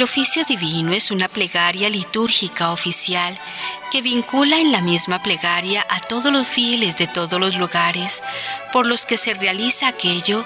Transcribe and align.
El 0.00 0.04
oficio 0.04 0.44
divino 0.44 0.94
es 0.94 1.10
una 1.10 1.28
plegaria 1.28 1.90
litúrgica 1.90 2.72
oficial 2.72 3.38
que 3.90 4.00
vincula 4.00 4.58
en 4.58 4.72
la 4.72 4.80
misma 4.80 5.22
plegaria 5.22 5.86
a 5.90 6.00
todos 6.00 6.32
los 6.32 6.48
fieles 6.48 6.96
de 6.96 7.06
todos 7.06 7.38
los 7.38 7.58
lugares 7.58 8.22
por 8.72 8.86
los 8.86 9.04
que 9.04 9.18
se 9.18 9.34
realiza 9.34 9.88
aquello 9.88 10.42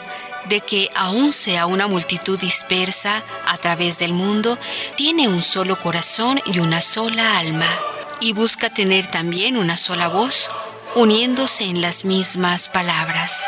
de 0.48 0.60
que 0.60 0.90
aun 0.96 1.32
sea 1.32 1.66
una 1.66 1.86
multitud 1.86 2.36
dispersa 2.36 3.22
a 3.46 3.56
través 3.58 4.00
del 4.00 4.12
mundo, 4.12 4.58
tiene 4.96 5.28
un 5.28 5.40
solo 5.40 5.78
corazón 5.78 6.40
y 6.52 6.58
una 6.58 6.82
sola 6.82 7.38
alma, 7.38 7.68
y 8.18 8.32
busca 8.32 8.70
tener 8.70 9.06
también 9.06 9.56
una 9.56 9.76
sola 9.76 10.08
voz, 10.08 10.50
uniéndose 10.96 11.62
en 11.62 11.80
las 11.80 12.04
mismas 12.04 12.68
palabras. 12.68 13.44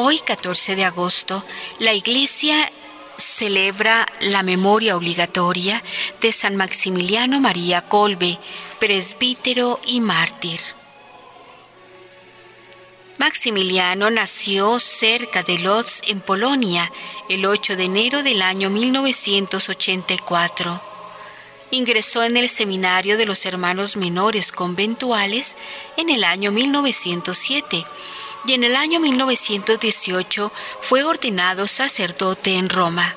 Hoy, 0.00 0.20
14 0.20 0.76
de 0.76 0.84
agosto, 0.84 1.44
la 1.80 1.92
Iglesia 1.92 2.70
celebra 3.16 4.06
la 4.20 4.44
memoria 4.44 4.96
obligatoria 4.96 5.82
de 6.20 6.30
San 6.30 6.54
Maximiliano 6.54 7.40
María 7.40 7.82
Colbe, 7.82 8.38
presbítero 8.78 9.80
y 9.84 10.00
mártir. 10.00 10.60
Maximiliano 13.18 14.08
nació 14.12 14.78
cerca 14.78 15.42
de 15.42 15.58
Lodz, 15.58 16.02
en 16.06 16.20
Polonia, 16.20 16.92
el 17.28 17.44
8 17.44 17.74
de 17.74 17.86
enero 17.86 18.22
del 18.22 18.42
año 18.42 18.70
1984. 18.70 20.80
Ingresó 21.72 22.22
en 22.22 22.36
el 22.36 22.48
Seminario 22.48 23.16
de 23.16 23.26
los 23.26 23.44
Hermanos 23.44 23.96
Menores 23.96 24.52
Conventuales 24.52 25.56
en 25.96 26.08
el 26.08 26.22
año 26.22 26.52
1907 26.52 27.84
y 28.48 28.54
en 28.54 28.64
el 28.64 28.76
año 28.76 28.98
1918 28.98 30.50
fue 30.80 31.04
ordenado 31.04 31.66
sacerdote 31.66 32.54
en 32.54 32.70
Roma. 32.70 33.14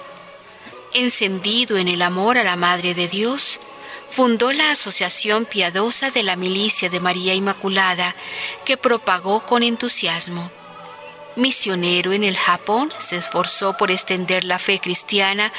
Encendido 0.93 1.77
en 1.77 1.87
el 1.87 2.01
amor 2.01 2.37
a 2.37 2.43
la 2.43 2.57
Madre 2.57 2.93
de 2.93 3.07
Dios, 3.07 3.61
fundó 4.09 4.51
la 4.51 4.71
Asociación 4.71 5.45
Piadosa 5.45 6.11
de 6.11 6.23
la 6.23 6.35
Milicia 6.35 6.89
de 6.89 6.99
María 6.99 7.33
Inmaculada, 7.33 8.13
que 8.65 8.75
propagó 8.75 9.45
con 9.45 9.63
entusiasmo. 9.63 10.51
Misionero 11.37 12.11
en 12.11 12.25
el 12.25 12.35
Japón, 12.35 12.91
se 12.99 13.15
esforzó 13.15 13.77
por 13.77 13.89
extender 13.89 14.43
la 14.43 14.59
fe 14.59 14.79
cristiana 14.79 15.53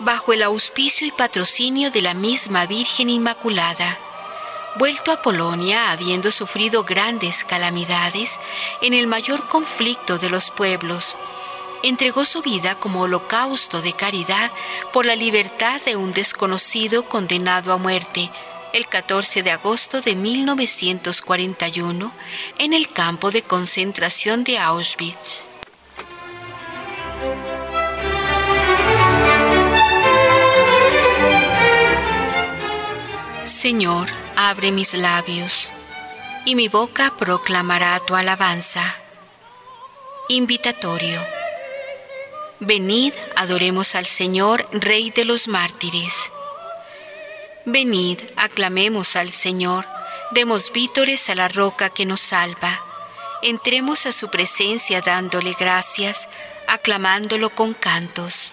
bajo 0.00 0.32
el 0.32 0.42
auspicio 0.42 1.06
y 1.06 1.12
patrocinio 1.12 1.92
de 1.92 2.02
la 2.02 2.14
misma 2.14 2.66
Virgen 2.66 3.08
Inmaculada. 3.08 4.00
Vuelto 4.76 5.12
a 5.12 5.20
Polonia, 5.20 5.92
habiendo 5.92 6.30
sufrido 6.30 6.82
grandes 6.84 7.44
calamidades 7.44 8.40
en 8.80 8.94
el 8.94 9.06
mayor 9.06 9.46
conflicto 9.46 10.18
de 10.18 10.30
los 10.30 10.50
pueblos, 10.50 11.14
entregó 11.82 12.24
su 12.24 12.40
vida 12.40 12.76
como 12.76 13.02
holocausto 13.02 13.82
de 13.82 13.92
caridad 13.92 14.50
por 14.92 15.04
la 15.04 15.14
libertad 15.14 15.80
de 15.82 15.96
un 15.96 16.12
desconocido 16.12 17.04
condenado 17.04 17.74
a 17.74 17.76
muerte 17.76 18.30
el 18.72 18.86
14 18.86 19.42
de 19.42 19.50
agosto 19.50 20.00
de 20.00 20.16
1941 20.16 22.12
en 22.58 22.72
el 22.72 22.90
campo 22.90 23.30
de 23.30 23.42
concentración 23.42 24.42
de 24.44 24.58
Auschwitz. 24.58 25.51
Señor, 33.62 34.08
abre 34.34 34.72
mis 34.72 34.92
labios, 34.94 35.70
y 36.44 36.56
mi 36.56 36.66
boca 36.66 37.14
proclamará 37.16 38.00
tu 38.00 38.16
alabanza. 38.16 38.82
Invitatorio. 40.28 41.24
Venid, 42.58 43.14
adoremos 43.36 43.94
al 43.94 44.06
Señor, 44.06 44.66
Rey 44.72 45.12
de 45.12 45.24
los 45.24 45.46
mártires. 45.46 46.32
Venid, 47.64 48.18
aclamemos 48.34 49.14
al 49.14 49.30
Señor, 49.30 49.86
demos 50.32 50.72
vítores 50.72 51.30
a 51.30 51.36
la 51.36 51.46
roca 51.46 51.88
que 51.88 52.04
nos 52.04 52.18
salva. 52.18 52.80
Entremos 53.42 54.06
a 54.06 54.12
su 54.12 54.28
presencia 54.28 55.02
dándole 55.02 55.54
gracias, 55.56 56.28
aclamándolo 56.66 57.48
con 57.50 57.74
cantos. 57.74 58.52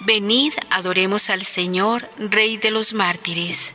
Venid, 0.00 0.52
adoremos 0.68 1.30
al 1.30 1.44
Señor, 1.44 2.10
Rey 2.18 2.56
de 2.56 2.72
los 2.72 2.92
mártires. 2.92 3.74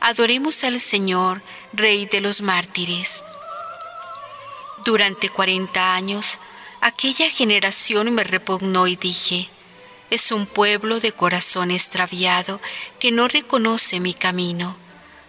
adoremos 0.00 0.64
al 0.64 0.80
Señor, 0.80 1.42
Rey 1.72 2.06
de 2.06 2.20
los 2.20 2.42
mártires. 2.42 3.24
Durante 4.84 5.28
cuarenta 5.28 5.94
años, 5.94 6.38
Aquella 6.80 7.28
generación 7.28 8.14
me 8.14 8.22
repugnó 8.22 8.86
y 8.86 8.94
dije, 8.94 9.48
es 10.10 10.30
un 10.30 10.46
pueblo 10.46 11.00
de 11.00 11.10
corazón 11.10 11.72
extraviado 11.72 12.60
que 13.00 13.10
no 13.10 13.26
reconoce 13.26 13.98
mi 13.98 14.14
camino. 14.14 14.76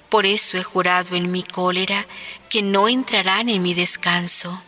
Por 0.09 0.27
eso 0.27 0.57
he 0.57 0.63
jurado 0.63 1.15
en 1.15 1.31
mi 1.31 1.41
cólera 1.41 2.05
que 2.49 2.61
no 2.61 2.87
entrarán 2.87 3.49
en 3.49 3.63
mi 3.63 3.73
descanso. 3.73 4.61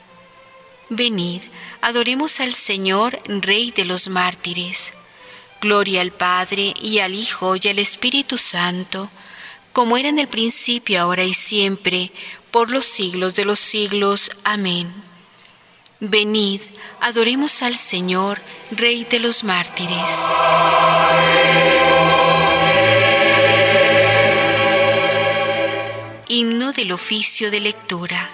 Venid, 0.90 1.44
adoremos 1.82 2.40
al 2.40 2.56
Señor, 2.56 3.20
Rey 3.28 3.70
de 3.72 3.86
los 3.86 4.08
mártires. 4.10 4.94
Gloria 5.62 6.02
al 6.02 6.12
Padre 6.12 6.74
y 6.82 6.98
al 7.00 7.14
Hijo 7.14 7.56
y 7.56 7.68
al 7.68 7.78
Espíritu 7.78 8.40
Santo, 8.40 9.10
como 9.74 9.98
era 9.98 10.10
en 10.10 10.20
el 10.20 10.28
principio, 10.28 11.02
ahora 11.02 11.24
y 11.24 11.34
siempre, 11.34 12.12
por 12.52 12.72
los 12.72 12.86
siglos 12.86 13.36
de 13.36 13.46
los 13.46 13.60
siglos. 13.60 14.32
Amén. 14.44 14.94
Venid, 16.00 16.62
adoremos 17.00 17.62
al 17.62 17.78
Señor, 17.78 18.42
Rey 18.72 19.06
de 19.06 19.20
los 19.20 19.44
mártires. 19.44 20.12
Himno 26.28 26.72
del 26.72 26.92
oficio 26.92 27.52
de 27.52 27.60
lectura. 27.60 28.30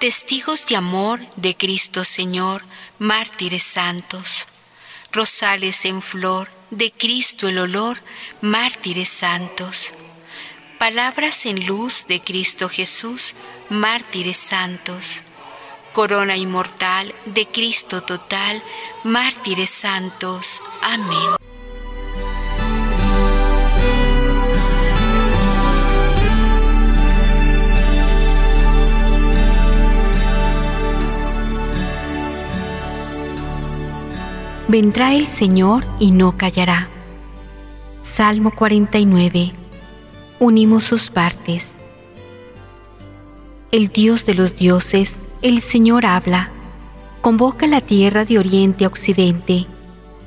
Testigos 0.00 0.66
de 0.66 0.76
amor 0.76 1.20
de 1.36 1.56
Cristo 1.56 2.04
Señor, 2.04 2.64
mártires 2.98 3.62
santos. 3.62 4.48
Rosales 5.12 5.84
en 5.84 6.02
flor, 6.02 6.50
de 6.72 6.90
Cristo 6.90 7.46
el 7.48 7.58
olor, 7.58 7.98
mártires 8.40 9.08
santos. 9.08 9.94
Palabras 10.78 11.46
en 11.46 11.64
luz 11.64 12.06
de 12.08 12.20
Cristo 12.20 12.68
Jesús, 12.68 13.36
mártires 13.70 14.36
santos 14.36 15.22
corona 15.92 16.36
inmortal 16.36 17.14
de 17.26 17.46
Cristo 17.46 18.02
total, 18.02 18.62
mártires 19.04 19.70
santos. 19.70 20.62
Amén. 20.80 21.36
Vendrá 34.72 35.14
el 35.14 35.26
Señor 35.26 35.84
y 35.98 36.12
no 36.12 36.38
callará. 36.38 36.88
Salmo 38.00 38.52
49. 38.52 39.52
Unimos 40.38 40.84
sus 40.84 41.10
partes. 41.10 41.72
El 43.70 43.88
Dios 43.88 44.24
de 44.24 44.32
los 44.32 44.56
dioses 44.56 45.26
el 45.42 45.60
Señor 45.60 46.06
habla. 46.06 46.48
Convoca 47.20 47.66
la 47.66 47.82
tierra 47.82 48.24
de 48.24 48.38
oriente 48.38 48.86
a 48.86 48.88
occidente. 48.88 49.66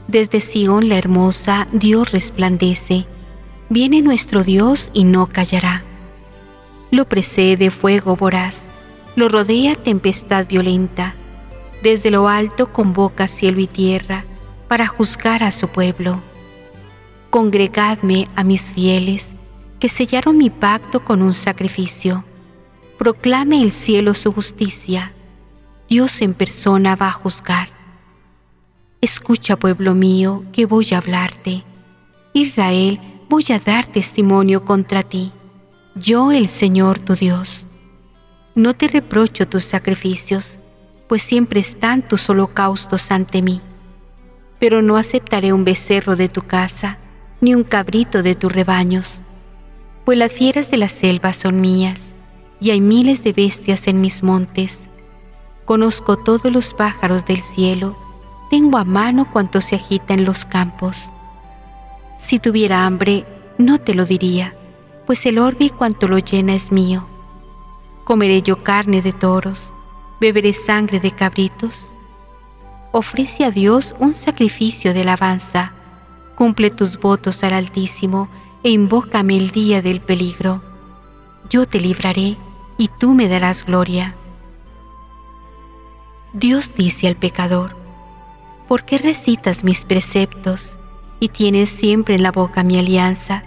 Desde 0.08 0.42
Sión 0.42 0.90
la 0.90 1.00
hermosa 1.00 1.68
Dios 1.72 2.12
resplandece. 2.12 3.08
Viene 3.70 4.04
nuestro 4.04 4.44
Dios 4.44 4.92
y 4.94 5.06
no 5.06 5.26
callará. 5.26 5.84
Lo 6.92 7.06
precede 7.06 7.72
fuego 7.72 8.16
voraz, 8.16 8.66
lo 9.16 9.28
rodea 9.28 9.76
tempestad 9.76 10.46
violenta. 10.46 11.16
Desde 11.82 12.12
lo 12.12 12.30
alto 12.30 12.72
convoca 12.72 13.28
cielo 13.28 13.60
y 13.60 13.66
tierra 13.66 14.24
para 14.68 14.88
juzgar 14.88 15.44
a 15.44 15.52
su 15.52 15.68
pueblo. 15.68 16.22
Congregadme 17.30 18.28
a 18.36 18.44
mis 18.44 18.64
fieles, 18.64 19.36
que 19.80 19.90
sellaron 19.90 20.38
mi 20.38 20.50
pacto 20.50 21.04
con 21.04 21.22
un 21.22 21.34
sacrificio. 21.34 22.24
Proclame 22.98 23.62
el 23.62 23.72
cielo 23.72 24.14
su 24.14 24.32
justicia. 24.32 25.14
Dios 25.90 26.22
en 26.22 26.34
persona 26.34 26.96
va 26.96 27.10
a 27.10 27.12
juzgar. 27.12 27.70
Escucha, 29.02 29.58
pueblo 29.58 29.94
mío, 29.94 30.44
que 30.52 30.66
voy 30.66 30.88
a 30.92 30.98
hablarte. 30.98 31.64
Israel, 32.34 33.00
voy 33.30 33.46
a 33.50 33.60
dar 33.60 33.86
testimonio 33.86 34.66
contra 34.66 35.04
ti. 35.04 35.32
Yo, 35.96 36.32
el 36.32 36.48
Señor 36.48 37.00
tu 37.00 37.16
Dios. 37.16 37.66
No 38.56 38.74
te 38.74 38.88
reprocho 38.88 39.48
tus 39.48 39.66
sacrificios, 39.66 40.58
pues 41.08 41.22
siempre 41.22 41.60
están 41.60 42.02
tus 42.08 42.30
holocaustos 42.30 43.12
ante 43.12 43.42
mí. 43.42 43.62
Pero 44.60 44.82
no 44.82 44.98
aceptaré 44.98 45.54
un 45.54 45.64
becerro 45.64 46.16
de 46.16 46.30
tu 46.30 46.42
casa, 46.42 46.98
ni 47.42 47.54
un 47.54 47.64
cabrito 47.64 48.24
de 48.24 48.36
tus 48.36 48.52
rebaños, 48.52 49.20
pues 50.06 50.18
las 50.18 50.32
fieras 50.32 50.70
de 50.72 50.78
la 50.78 50.90
selva 50.90 51.34
son 51.34 51.62
mías, 51.62 52.16
y 52.60 52.72
hay 52.72 52.80
miles 52.82 53.24
de 53.24 53.34
bestias 53.34 53.88
en 53.88 54.02
mis 54.02 54.24
montes. 54.24 54.88
Conozco 55.66 56.18
todos 56.18 56.52
los 56.52 56.74
pájaros 56.74 57.26
del 57.26 57.42
cielo, 57.42 57.98
tengo 58.50 58.78
a 58.78 58.84
mano 58.84 59.32
cuanto 59.32 59.62
se 59.62 59.76
agita 59.76 60.14
en 60.14 60.24
los 60.24 60.46
campos. 60.46 61.10
Si 62.20 62.40
tuviera 62.40 62.86
hambre, 62.86 63.26
no 63.58 63.80
te 63.80 63.94
lo 63.94 64.06
diría, 64.06 64.56
pues 65.06 65.26
el 65.26 65.40
orbe 65.40 65.70
cuanto 65.70 66.08
lo 66.08 66.20
llena 66.20 66.54
es 66.54 66.72
mío. 66.72 67.08
Comeré 68.04 68.42
yo 68.42 68.64
carne 68.64 69.02
de 69.02 69.14
toros, 69.14 69.72
beberé 70.20 70.54
sangre 70.54 71.00
de 71.00 71.12
cabritos. 71.12 71.92
Ofrece 72.98 73.44
a 73.44 73.52
Dios 73.52 73.94
un 74.00 74.14
sacrificio 74.14 74.94
de 74.94 75.02
alabanza, 75.02 75.74
cumple 76.34 76.70
tus 76.70 76.98
votos 76.98 77.44
al 77.44 77.52
Altísimo 77.52 78.30
e 78.64 78.70
invócame 78.70 79.36
el 79.36 79.52
día 79.52 79.82
del 79.82 80.00
peligro. 80.00 80.64
Yo 81.50 81.66
te 81.66 81.82
libraré 81.82 82.38
y 82.78 82.88
tú 82.88 83.14
me 83.14 83.28
darás 83.28 83.66
gloria. 83.66 84.16
Dios 86.32 86.72
dice 86.74 87.10
al 87.10 87.18
pecador, 87.18 87.76
¿por 88.70 88.86
qué 88.86 88.98
recitas 88.98 89.66
mis 89.66 89.84
preceptos 89.84 90.78
y 91.20 91.28
tienes 91.28 91.70
siempre 91.72 92.16
en 92.16 92.24
la 92.24 92.32
boca 92.32 92.64
mi 92.64 92.80
alianza, 92.80 93.44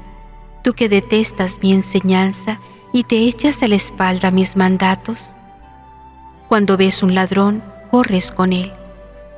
tú 0.62 0.74
que 0.74 0.90
detestas 0.90 1.58
mi 1.62 1.72
enseñanza 1.72 2.60
y 2.92 3.04
te 3.04 3.26
echas 3.26 3.62
a 3.62 3.68
la 3.68 3.76
espalda 3.76 4.30
mis 4.30 4.56
mandatos? 4.56 5.32
Cuando 6.48 6.76
ves 6.76 7.02
un 7.02 7.14
ladrón, 7.14 7.62
corres 7.90 8.30
con 8.30 8.52
él, 8.52 8.74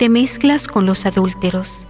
te 0.00 0.08
mezclas 0.08 0.66
con 0.66 0.86
los 0.86 1.04
adúlteros, 1.04 1.86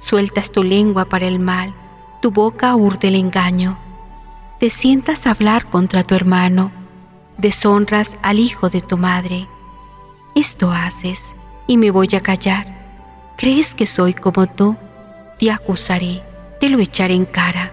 sueltas 0.00 0.50
tu 0.52 0.62
lengua 0.64 1.04
para 1.04 1.26
el 1.26 1.38
mal, 1.38 1.74
tu 2.22 2.30
boca 2.30 2.74
urde 2.74 3.08
el 3.08 3.14
engaño, 3.14 3.78
te 4.58 4.70
sientas 4.70 5.26
a 5.26 5.32
hablar 5.32 5.66
contra 5.66 6.02
tu 6.02 6.14
hermano, 6.14 6.70
deshonras 7.36 8.16
al 8.22 8.38
hijo 8.38 8.70
de 8.70 8.80
tu 8.80 8.96
madre. 8.96 9.48
Esto 10.34 10.72
haces 10.72 11.34
y 11.66 11.76
me 11.76 11.90
voy 11.90 12.08
a 12.14 12.22
callar 12.22 13.34
¿Crees 13.36 13.74
que 13.74 13.86
soy 13.86 14.14
como 14.14 14.46
tú? 14.46 14.76
Te 15.38 15.50
acusaré, 15.50 16.22
te 16.58 16.70
lo 16.70 16.78
echaré 16.78 17.12
en 17.12 17.26
cara. 17.26 17.70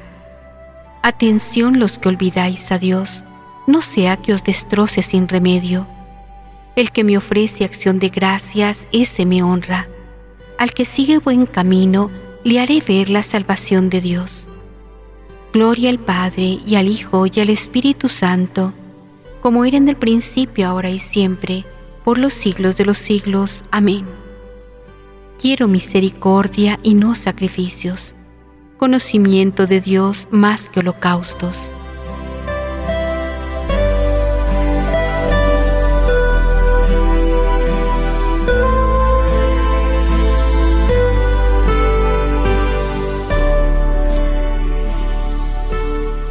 Atención 1.03 1.79
los 1.79 1.99
que 1.99 2.09
olvidáis 2.09 2.73
a 2.73 2.79
Dios, 2.79 3.23
no 3.65 3.81
sea 3.81 4.17
que 4.17 4.33
os 4.33 4.43
destroce 4.43 5.03
sin 5.03 5.29
remedio. 5.29 5.87
El 6.79 6.91
que 6.91 7.03
me 7.03 7.17
ofrece 7.17 7.65
acción 7.65 7.99
de 7.99 8.07
gracias, 8.07 8.87
ese 8.93 9.25
me 9.25 9.43
honra. 9.43 9.89
Al 10.57 10.71
que 10.71 10.85
sigue 10.85 11.17
buen 11.17 11.45
camino, 11.45 12.09
le 12.45 12.57
haré 12.61 12.79
ver 12.79 13.09
la 13.09 13.21
salvación 13.21 13.89
de 13.89 13.99
Dios. 13.99 14.47
Gloria 15.51 15.89
al 15.89 15.99
Padre 15.99 16.59
y 16.65 16.75
al 16.75 16.87
Hijo 16.87 17.25
y 17.25 17.37
al 17.41 17.49
Espíritu 17.49 18.07
Santo, 18.07 18.71
como 19.41 19.65
era 19.65 19.75
en 19.75 19.89
el 19.89 19.97
principio, 19.97 20.69
ahora 20.69 20.89
y 20.89 20.99
siempre, 20.99 21.65
por 22.05 22.17
los 22.17 22.33
siglos 22.33 22.77
de 22.77 22.85
los 22.85 22.97
siglos. 22.97 23.65
Amén. 23.71 24.05
Quiero 25.37 25.67
misericordia 25.67 26.79
y 26.81 26.93
no 26.93 27.13
sacrificios, 27.13 28.15
conocimiento 28.77 29.67
de 29.67 29.81
Dios 29.81 30.29
más 30.31 30.69
que 30.69 30.79
holocaustos. 30.79 31.59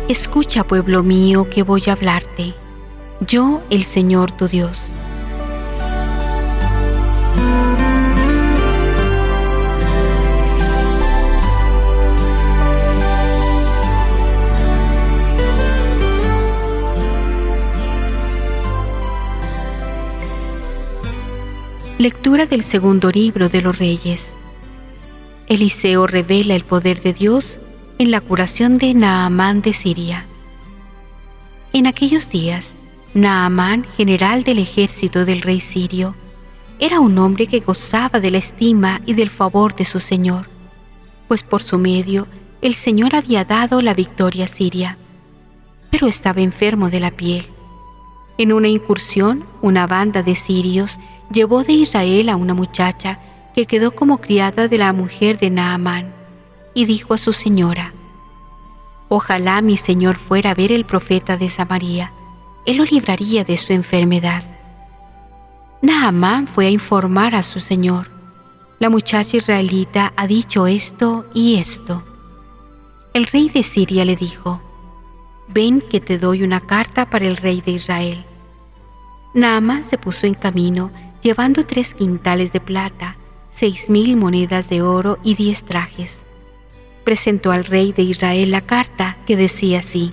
Escucha, 0.09 0.65
pueblo 0.65 1.03
mío, 1.03 1.51
que 1.51 1.63
voy 1.63 1.83
a 1.87 1.93
hablarte. 1.93 2.55
Yo, 3.21 3.63
el 3.69 3.85
Señor 3.85 4.33
tu 4.33 4.49
Dios. 4.49 4.91
Lectura 21.99 22.47
del 22.47 22.65
segundo 22.65 23.11
libro 23.11 23.51
de 23.51 23.61
los 23.61 23.77
Reyes. 23.77 24.33
Eliseo 25.49 26.07
revela 26.07 26.55
el 26.55 26.65
poder 26.65 27.03
de 27.03 27.13
Dios 27.13 27.59
en 27.99 28.13
la 28.13 28.21
curación 28.21 28.79
de 28.79 28.95
Naamán 28.95 29.61
de 29.61 29.73
Siria. 29.73 30.25
En 31.73 31.89
aquellos 31.89 32.31
días, 32.31 32.77
Naamán, 33.13 33.85
general 33.97 34.45
del 34.45 34.61
ejército 34.61 35.25
del 35.25 35.43
rey 35.43 35.61
sirio, 35.61 36.15
era 36.79 37.01
un 37.01 37.19
hombre 37.19 37.49
que 37.49 37.59
gozaba 37.59 38.21
de 38.21 38.31
la 38.31 38.39
estima 38.39 39.01
y 39.05 39.15
del 39.15 39.31
favor 39.31 39.75
de 39.75 39.85
su 39.85 39.99
Señor, 39.99 40.49
pues 41.27 41.43
por 41.43 41.61
su 41.61 41.77
medio 41.77 42.29
el 42.63 42.77
Señor 42.77 43.17
había 43.17 43.45
dado 43.45 43.83
la 43.83 43.95
victoria 43.95 44.45
a 44.45 44.49
Siria, 44.49 44.97
pero 45.91 46.07
estaba 46.07 46.41
enfermo 46.41 46.91
de 46.91 47.01
la 47.01 47.11
piel. 47.11 47.49
En 48.37 48.53
una 48.53 48.69
incursión, 48.69 49.45
una 49.61 49.89
banda 49.89 50.23
de 50.23 50.37
sirios 50.37 51.01
llevó 51.33 51.65
de 51.65 51.73
Israel 51.73 52.29
a 52.29 52.37
una 52.37 52.55
muchacha 52.55 53.19
que 53.57 53.67
quedó 53.67 53.91
como 53.91 54.19
criada 54.19 54.69
de 54.69 54.79
la 54.79 54.93
mujer 54.93 55.39
de 55.39 55.51
Naamán, 55.51 56.13
y 56.75 56.85
dijo 56.85 57.13
a 57.13 57.19
su 57.19 57.33
señora, 57.33 57.93
Ojalá 59.09 59.63
mi 59.63 59.77
señor 59.77 60.17
fuera 60.17 60.51
a 60.51 60.55
ver 60.55 60.73
el 60.73 60.85
profeta 60.85 61.37
de 61.37 61.49
Samaria, 61.49 62.13
él 62.67 62.77
lo 62.77 62.85
libraría 62.85 63.45
de 63.45 63.57
su 63.57 63.73
enfermedad. 63.73 64.45
Naamán 65.81 66.47
fue 66.47 66.67
a 66.67 66.71
informar 66.71 67.35
a 67.35 67.43
su 67.43 67.61
señor, 67.61 68.11
la 68.79 68.91
muchacha 68.91 69.37
israelita 69.37 70.13
ha 70.17 70.27
dicho 70.27 70.67
esto 70.67 71.25
y 71.35 71.57
esto. 71.57 72.05
El 73.13 73.27
rey 73.27 73.49
de 73.49 73.63
Siria 73.63 74.05
le 74.05 74.15
dijo, 74.15 74.61
Ven 75.49 75.81
que 75.81 76.01
te 76.01 76.19
doy 76.19 76.43
una 76.43 76.61
carta 76.61 77.11
para 77.11 77.27
el 77.27 77.37
rey 77.39 77.61
de 77.61 77.73
Israel. 77.73 78.25
Naamán 79.35 79.83
se 79.83 79.99
puso 79.99 80.27
en 80.27 80.35
camino 80.35 80.91
llevando 81.23 81.65
tres 81.65 81.95
quintales 81.95 82.53
de 82.53 82.61
plata, 82.61 83.17
seis 83.51 83.91
mil 83.91 84.17
monedas 84.17 84.69
de 84.69 84.83
oro 84.83 85.19
y 85.25 85.35
diez 85.35 85.65
trajes. 85.65 86.25
Presentó 87.09 87.53
al 87.53 87.65
rey 87.65 87.95
de 87.95 88.03
Israel 88.03 88.51
la 88.51 88.61
carta 88.61 89.17
que 89.27 89.35
decía 89.35 89.79
así, 89.79 90.13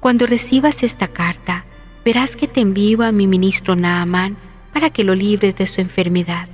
Cuando 0.00 0.26
recibas 0.26 0.82
esta 0.82 1.06
carta, 1.06 1.66
verás 2.04 2.34
que 2.34 2.48
te 2.48 2.60
envío 2.60 3.02
a 3.02 3.12
mi 3.12 3.28
ministro 3.28 3.76
Naamán 3.76 4.36
para 4.72 4.90
que 4.90 5.04
lo 5.04 5.14
libres 5.14 5.54
de 5.54 5.68
su 5.68 5.80
enfermedad. 5.80 6.48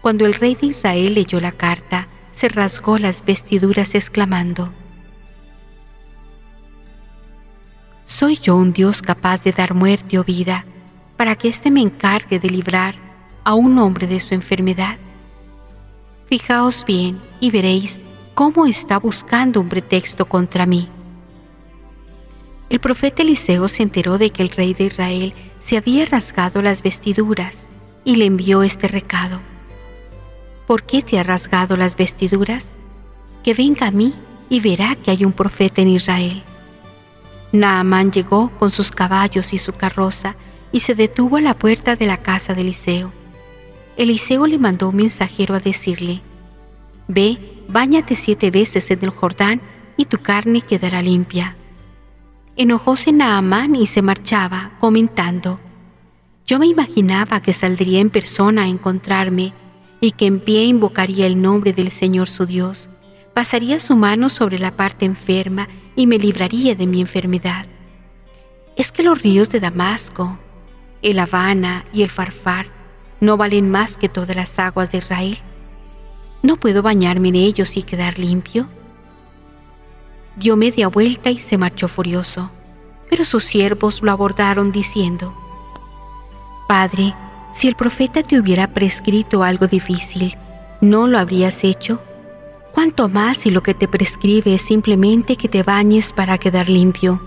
Cuando 0.00 0.24
el 0.24 0.32
rey 0.32 0.54
de 0.54 0.68
Israel 0.68 1.12
leyó 1.12 1.40
la 1.40 1.52
carta, 1.52 2.08
se 2.32 2.48
rasgó 2.48 2.96
las 2.96 3.22
vestiduras 3.22 3.94
exclamando, 3.94 4.72
¿Soy 8.06 8.38
yo 8.38 8.56
un 8.56 8.72
Dios 8.72 9.02
capaz 9.02 9.42
de 9.42 9.52
dar 9.52 9.74
muerte 9.74 10.18
o 10.18 10.24
vida? 10.24 10.64
para 11.18 11.36
que 11.36 11.48
éste 11.48 11.70
me 11.70 11.82
encargue 11.82 12.40
de 12.40 12.48
librar 12.48 12.94
a 13.44 13.52
un 13.52 13.78
hombre 13.78 14.06
de 14.06 14.20
su 14.20 14.32
enfermedad. 14.32 14.96
Fijaos 16.30 16.84
bien 16.86 17.20
y 17.40 17.50
veréis 17.50 17.98
cómo 18.34 18.66
está 18.66 19.00
buscando 19.00 19.60
un 19.60 19.68
pretexto 19.68 20.26
contra 20.26 20.64
mí. 20.64 20.88
El 22.68 22.78
profeta 22.78 23.22
Eliseo 23.22 23.66
se 23.66 23.82
enteró 23.82 24.16
de 24.16 24.30
que 24.30 24.44
el 24.44 24.50
rey 24.50 24.72
de 24.72 24.84
Israel 24.84 25.34
se 25.60 25.76
había 25.76 26.06
rasgado 26.06 26.62
las 26.62 26.84
vestiduras 26.84 27.66
y 28.04 28.14
le 28.14 28.26
envió 28.26 28.62
este 28.62 28.86
recado. 28.86 29.40
¿Por 30.68 30.84
qué 30.84 31.02
te 31.02 31.18
ha 31.18 31.24
rasgado 31.24 31.76
las 31.76 31.96
vestiduras? 31.96 32.76
Que 33.42 33.52
venga 33.52 33.88
a 33.88 33.90
mí 33.90 34.14
y 34.48 34.60
verá 34.60 34.94
que 34.94 35.10
hay 35.10 35.24
un 35.24 35.32
profeta 35.32 35.82
en 35.82 35.88
Israel. 35.88 36.44
Naamán 37.50 38.12
llegó 38.12 38.50
con 38.50 38.70
sus 38.70 38.92
caballos 38.92 39.52
y 39.52 39.58
su 39.58 39.72
carroza 39.72 40.36
y 40.70 40.78
se 40.78 40.94
detuvo 40.94 41.38
a 41.38 41.40
la 41.40 41.54
puerta 41.54 41.96
de 41.96 42.06
la 42.06 42.18
casa 42.18 42.54
de 42.54 42.60
Eliseo. 42.60 43.19
Eliseo 43.96 44.46
le 44.46 44.58
mandó 44.58 44.88
un 44.88 44.96
mensajero 44.96 45.54
a 45.54 45.60
decirle, 45.60 46.22
Ve, 47.08 47.38
báñate 47.68 48.16
siete 48.16 48.50
veces 48.50 48.90
en 48.90 49.02
el 49.02 49.10
Jordán 49.10 49.60
y 49.96 50.04
tu 50.04 50.18
carne 50.18 50.60
quedará 50.60 51.02
limpia. 51.02 51.56
Enojóse 52.56 53.12
Naamán 53.12 53.74
y 53.74 53.86
se 53.86 54.02
marchaba, 54.02 54.72
comentando, 54.80 55.60
Yo 56.46 56.58
me 56.58 56.66
imaginaba 56.66 57.40
que 57.40 57.52
saldría 57.52 58.00
en 58.00 58.10
persona 58.10 58.62
a 58.62 58.68
encontrarme 58.68 59.52
y 60.00 60.12
que 60.12 60.26
en 60.26 60.40
pie 60.40 60.64
invocaría 60.64 61.26
el 61.26 61.40
nombre 61.40 61.72
del 61.72 61.90
Señor 61.90 62.28
su 62.28 62.46
Dios, 62.46 62.88
pasaría 63.34 63.80
su 63.80 63.96
mano 63.96 64.28
sobre 64.28 64.58
la 64.58 64.70
parte 64.70 65.04
enferma 65.04 65.68
y 65.96 66.06
me 66.06 66.18
libraría 66.18 66.74
de 66.74 66.86
mi 66.86 67.00
enfermedad. 67.00 67.66
Es 68.76 68.92
que 68.92 69.02
los 69.02 69.20
ríos 69.20 69.50
de 69.50 69.60
Damasco, 69.60 70.38
el 71.02 71.18
Habana 71.18 71.84
y 71.92 72.02
el 72.02 72.10
Farfar 72.10 72.79
no 73.20 73.36
valen 73.36 73.70
más 73.70 73.96
que 73.96 74.08
todas 74.08 74.34
las 74.34 74.58
aguas 74.58 74.90
de 74.90 74.98
Israel. 74.98 75.38
¿No 76.42 76.56
puedo 76.56 76.82
bañarme 76.82 77.28
en 77.28 77.36
ellos 77.36 77.76
y 77.76 77.82
quedar 77.82 78.18
limpio? 78.18 78.68
Dio 80.36 80.56
media 80.56 80.88
vuelta 80.88 81.30
y 81.30 81.38
se 81.38 81.58
marchó 81.58 81.88
furioso, 81.88 82.50
pero 83.10 83.24
sus 83.24 83.44
siervos 83.44 84.02
lo 84.02 84.10
abordaron 84.10 84.72
diciendo, 84.72 85.34
Padre, 86.66 87.14
si 87.52 87.68
el 87.68 87.74
profeta 87.74 88.22
te 88.22 88.38
hubiera 88.38 88.68
prescrito 88.68 89.42
algo 89.42 89.66
difícil, 89.66 90.36
¿no 90.80 91.08
lo 91.08 91.18
habrías 91.18 91.64
hecho? 91.64 92.00
¿Cuánto 92.72 93.08
más 93.08 93.38
si 93.38 93.50
lo 93.50 93.62
que 93.62 93.74
te 93.74 93.88
prescribe 93.88 94.54
es 94.54 94.62
simplemente 94.62 95.36
que 95.36 95.48
te 95.48 95.62
bañes 95.62 96.12
para 96.12 96.38
quedar 96.38 96.68
limpio? 96.68 97.20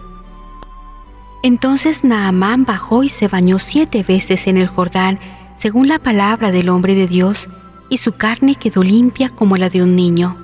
Entonces 1.44 2.06
Naamán 2.06 2.64
bajó 2.64 3.04
y 3.04 3.10
se 3.10 3.28
bañó 3.28 3.60
siete 3.60 4.02
veces 4.02 4.48
en 4.48 4.56
el 4.56 4.68
Jordán, 4.68 5.20
según 5.63 5.88
la 5.88 5.98
palabra 5.98 6.51
del 6.51 6.67
hombre 6.67 6.93
de 6.93 7.08
Dios, 7.08 7.48
y 7.88 8.00
su 8.00 8.12
carne 8.12 8.55
quedó 8.55 8.84
limpia 8.84 9.29
como 9.29 9.55
la 9.55 9.70
de 9.70 9.82
un 9.82 9.96
niño. 9.96 10.36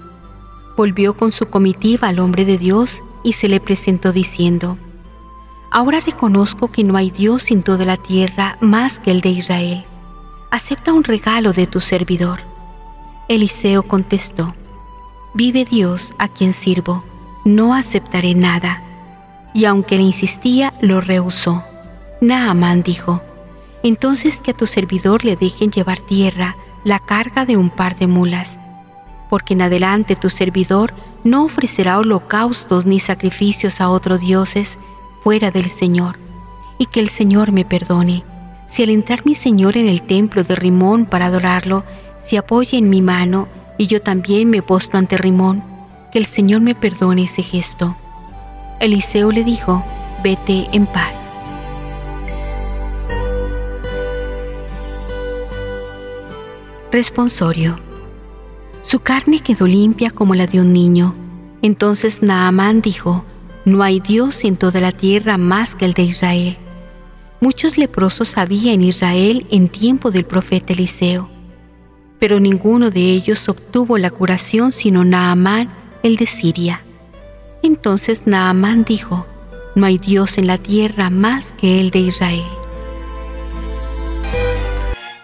Volvió 0.78 1.18
con 1.18 1.34
su 1.34 1.48
comitiva 1.48 2.08
al 2.08 2.20
hombre 2.20 2.46
de 2.46 2.58
Dios 2.58 3.02
y 3.22 3.34
se 3.34 3.50
le 3.50 3.60
presentó 3.60 4.14
diciendo, 4.14 4.78
Ahora 5.72 6.00
reconozco 6.00 6.72
que 6.72 6.86
no 6.86 6.96
hay 6.96 7.12
Dios 7.12 7.52
en 7.52 7.64
toda 7.64 7.84
la 7.84 7.98
tierra 7.98 8.58
más 8.62 8.98
que 8.98 9.12
el 9.12 9.20
de 9.20 9.32
Israel. 9.32 9.84
Acepta 10.52 10.94
un 10.94 11.04
regalo 11.04 11.52
de 11.52 11.68
tu 11.68 11.82
servidor. 11.82 12.40
Eliseo 13.28 13.84
contestó, 13.84 14.56
Vive 15.34 15.66
Dios 15.66 16.14
a 16.18 16.30
quien 16.30 16.54
sirvo, 16.54 17.04
no 17.44 17.74
aceptaré 17.74 18.36
nada 18.36 18.84
y 19.54 19.66
aunque 19.66 19.98
le 19.98 20.04
insistía, 20.04 20.74
lo 20.80 21.02
rehusó. 21.02 21.62
Naamán 22.22 22.84
dijo, 22.84 23.22
entonces 23.84 24.40
que 24.40 24.52
a 24.52 24.54
tu 24.54 24.66
servidor 24.66 25.26
le 25.26 25.36
dejen 25.36 25.72
llevar 25.72 26.02
tierra 26.02 26.56
la 26.84 27.00
carga 27.00 27.46
de 27.46 27.58
un 27.58 27.70
par 27.70 27.98
de 27.98 28.08
mulas, 28.08 28.60
porque 29.30 29.54
en 29.54 29.62
adelante 29.62 30.16
tu 30.16 30.30
servidor 30.30 30.94
no 31.24 31.44
ofrecerá 31.44 32.00
holocaustos 32.00 32.86
ni 32.86 33.00
sacrificios 33.00 33.82
a 33.82 33.90
otros 33.90 34.22
dioses 34.22 34.78
fuera 35.24 35.52
del 35.52 35.70
Señor, 35.70 36.18
y 36.78 36.86
que 36.86 37.00
el 37.00 37.10
Señor 37.10 37.52
me 37.52 37.66
perdone, 37.66 38.24
si 38.68 38.84
al 38.84 38.90
entrar 38.90 39.26
mi 39.26 39.36
Señor 39.36 39.78
en 39.78 39.88
el 39.88 40.04
templo 40.04 40.44
de 40.44 40.56
Rimón 40.56 41.06
para 41.06 41.26
adorarlo, 41.26 41.84
se 42.22 42.38
apoya 42.38 42.78
en 42.78 42.90
mi 42.90 43.02
mano 43.02 43.48
y 43.78 43.88
yo 43.88 44.02
también 44.02 44.50
me 44.50 44.62
postro 44.62 45.00
ante 45.00 45.18
Rimón, 45.18 45.64
que 46.12 46.20
el 46.20 46.26
Señor 46.26 46.62
me 46.62 46.76
perdone 46.76 47.24
ese 47.24 47.42
gesto. 47.42 47.96
Eliseo 48.80 49.32
le 49.32 49.44
dijo, 49.44 49.84
vete 50.24 50.68
en 50.72 50.86
paz. 50.86 51.29
Responsorio. 56.92 57.78
Su 58.82 59.00
carne 59.00 59.42
quedó 59.42 59.68
limpia 59.68 60.10
como 60.10 60.34
la 60.34 60.48
de 60.48 60.60
un 60.60 60.74
niño. 60.74 61.14
Entonces 61.62 62.24
Naamán 62.24 62.82
dijo, 62.82 63.26
no 63.64 63.84
hay 63.84 64.00
Dios 64.00 64.44
en 64.44 64.58
toda 64.58 64.82
la 64.82 64.92
tierra 64.92 65.38
más 65.38 65.76
que 65.76 65.86
el 65.86 65.94
de 65.94 66.02
Israel. 66.02 66.58
Muchos 67.42 67.78
leprosos 67.78 68.38
había 68.40 68.74
en 68.74 68.82
Israel 68.82 69.46
en 69.52 69.70
tiempo 69.70 70.10
del 70.10 70.26
profeta 70.26 70.74
Eliseo, 70.74 71.30
pero 72.18 72.40
ninguno 72.40 72.90
de 72.90 73.12
ellos 73.12 73.48
obtuvo 73.50 74.00
la 74.00 74.10
curación 74.10 74.72
sino 74.72 75.06
Naamán, 75.06 75.70
el 76.02 76.16
de 76.16 76.26
Siria. 76.26 76.82
Entonces 77.62 78.24
Naamán 78.26 78.84
dijo, 78.84 79.28
no 79.76 79.86
hay 79.86 80.00
Dios 80.00 80.40
en 80.40 80.48
la 80.48 80.58
tierra 80.58 81.12
más 81.12 81.52
que 81.52 81.80
el 81.80 81.92
de 81.92 82.00
Israel. 82.00 82.59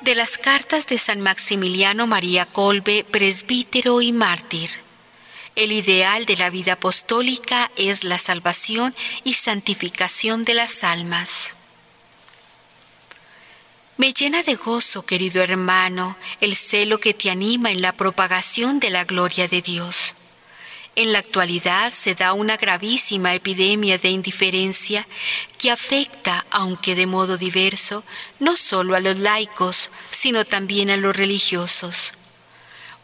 De 0.05 0.13
las 0.13 0.37
cartas 0.37 0.85
de 0.85 0.99
San 0.99 1.19
Maximiliano 1.19 2.05
María 2.05 2.45
Colbe, 2.45 3.03
presbítero 3.09 4.01
y 4.01 4.11
mártir. 4.11 4.69
El 5.55 5.71
ideal 5.71 6.27
de 6.27 6.37
la 6.37 6.51
vida 6.51 6.73
apostólica 6.73 7.71
es 7.75 8.03
la 8.03 8.19
salvación 8.19 8.93
y 9.23 9.33
santificación 9.33 10.45
de 10.45 10.53
las 10.53 10.83
almas. 10.83 11.55
Me 13.97 14.13
llena 14.13 14.43
de 14.43 14.53
gozo, 14.53 15.03
querido 15.07 15.41
hermano, 15.41 16.15
el 16.39 16.55
celo 16.55 16.99
que 16.99 17.15
te 17.15 17.31
anima 17.31 17.71
en 17.71 17.81
la 17.81 17.93
propagación 17.93 18.79
de 18.79 18.91
la 18.91 19.05
gloria 19.05 19.47
de 19.47 19.63
Dios. 19.63 20.13
En 20.97 21.11
la 21.11 21.19
actualidad 21.19 21.91
se 21.91 22.15
da 22.15 22.31
una 22.31 22.55
gravísima 22.55 23.33
epidemia 23.33 23.97
de 23.97 24.09
indiferencia 24.09 25.05
que 25.57 25.69
afecta, 25.69 26.45
aunque 26.49 26.95
de 26.95 27.05
modo 27.05 27.37
diverso, 27.37 28.05
no 28.39 28.55
solo 28.55 28.95
a 28.95 29.01
los 29.01 29.17
laicos, 29.17 29.89
sino 30.09 30.45
también 30.45 30.89
a 30.89 30.95
los 30.95 31.13
religiosos. 31.13 32.13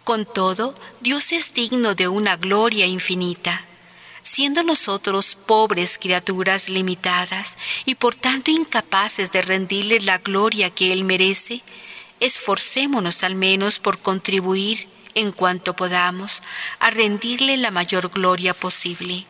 Con 0.05 0.25
todo, 0.25 0.73
Dios 1.01 1.33
es 1.33 1.53
digno 1.53 1.93
de 1.93 2.07
una 2.07 2.37
gloria 2.37 2.85
infinita. 2.85 3.65
Siendo 4.23 4.63
nosotros 4.63 5.35
pobres 5.45 5.97
criaturas 5.97 6.69
limitadas 6.69 7.57
y 7.83 7.95
por 7.95 8.15
tanto 8.15 8.51
incapaces 8.51 9.33
de 9.33 9.41
rendirle 9.41 9.99
la 9.99 10.19
gloria 10.19 10.69
que 10.69 10.93
Él 10.93 11.03
merece, 11.03 11.61
esforcémonos 12.21 13.23
al 13.23 13.35
menos 13.35 13.79
por 13.79 13.99
contribuir 13.99 14.87
en 15.15 15.31
cuanto 15.31 15.75
podamos, 15.75 16.41
a 16.79 16.89
rendirle 16.89 17.57
la 17.57 17.71
mayor 17.71 18.09
gloria 18.09 18.53
posible. 18.53 19.25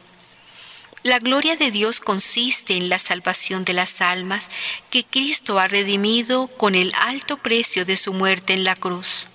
La 1.03 1.17
gloria 1.17 1.55
de 1.55 1.71
Dios 1.71 1.99
consiste 1.99 2.77
en 2.77 2.87
la 2.87 2.99
salvación 2.99 3.65
de 3.65 3.73
las 3.73 4.01
almas 4.01 4.51
que 4.91 5.03
Cristo 5.03 5.57
ha 5.57 5.67
redimido 5.67 6.47
con 6.47 6.75
el 6.75 6.93
alto 6.99 7.37
precio 7.37 7.85
de 7.85 7.97
su 7.97 8.13
muerte 8.13 8.53
en 8.53 8.63
la 8.63 8.75
cruz. 8.75 9.25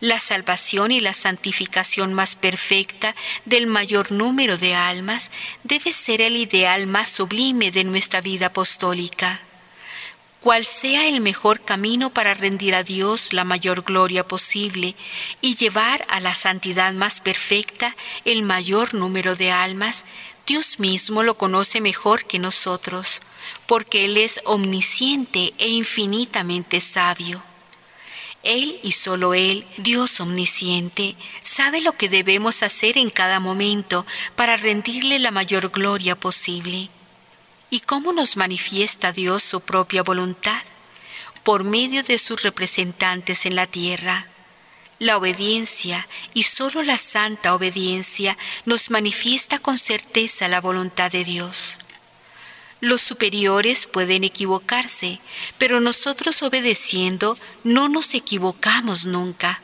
La 0.00 0.20
salvación 0.20 0.92
y 0.92 1.00
la 1.00 1.12
santificación 1.12 2.14
más 2.14 2.36
perfecta 2.36 3.14
del 3.44 3.66
mayor 3.66 4.12
número 4.12 4.56
de 4.56 4.74
almas 4.74 5.30
debe 5.64 5.92
ser 5.92 6.22
el 6.22 6.36
ideal 6.36 6.86
más 6.86 7.10
sublime 7.10 7.70
de 7.70 7.84
nuestra 7.84 8.20
vida 8.20 8.46
apostólica 8.46 9.40
cual 10.40 10.64
sea 10.64 11.08
el 11.08 11.20
mejor 11.20 11.60
camino 11.60 12.10
para 12.10 12.34
rendir 12.34 12.74
a 12.74 12.82
Dios 12.82 13.32
la 13.32 13.44
mayor 13.44 13.82
gloria 13.82 14.26
posible 14.26 14.94
y 15.40 15.56
llevar 15.56 16.06
a 16.08 16.20
la 16.20 16.34
santidad 16.34 16.92
más 16.92 17.20
perfecta 17.20 17.96
el 18.24 18.42
mayor 18.42 18.94
número 18.94 19.34
de 19.34 19.50
almas, 19.50 20.04
Dios 20.46 20.78
mismo 20.78 21.22
lo 21.22 21.36
conoce 21.36 21.80
mejor 21.80 22.24
que 22.24 22.38
nosotros, 22.38 23.20
porque 23.66 24.04
Él 24.06 24.16
es 24.16 24.40
omnisciente 24.44 25.52
e 25.58 25.68
infinitamente 25.68 26.80
sabio. 26.80 27.42
Él 28.44 28.78
y 28.82 28.92
solo 28.92 29.34
Él, 29.34 29.66
Dios 29.76 30.20
omnisciente, 30.20 31.16
sabe 31.42 31.80
lo 31.80 31.92
que 31.92 32.08
debemos 32.08 32.62
hacer 32.62 32.96
en 32.96 33.10
cada 33.10 33.40
momento 33.40 34.06
para 34.36 34.56
rendirle 34.56 35.18
la 35.18 35.32
mayor 35.32 35.70
gloria 35.70 36.14
posible. 36.14 36.88
¿Y 37.70 37.80
cómo 37.80 38.12
nos 38.12 38.36
manifiesta 38.38 39.12
Dios 39.12 39.42
su 39.42 39.60
propia 39.60 40.02
voluntad? 40.02 40.62
Por 41.44 41.64
medio 41.64 42.02
de 42.02 42.18
sus 42.18 42.42
representantes 42.42 43.44
en 43.44 43.56
la 43.56 43.66
tierra. 43.66 44.26
La 44.98 45.18
obediencia, 45.18 46.08
y 46.32 46.44
solo 46.44 46.82
la 46.82 46.96
santa 46.96 47.54
obediencia, 47.54 48.36
nos 48.64 48.90
manifiesta 48.90 49.58
con 49.58 49.78
certeza 49.78 50.48
la 50.48 50.60
voluntad 50.60 51.12
de 51.12 51.24
Dios. 51.24 51.78
Los 52.80 53.02
superiores 53.02 53.86
pueden 53.86 54.24
equivocarse, 54.24 55.20
pero 55.58 55.80
nosotros 55.80 56.42
obedeciendo 56.42 57.38
no 57.64 57.88
nos 57.88 58.14
equivocamos 58.14 59.04
nunca. 59.04 59.60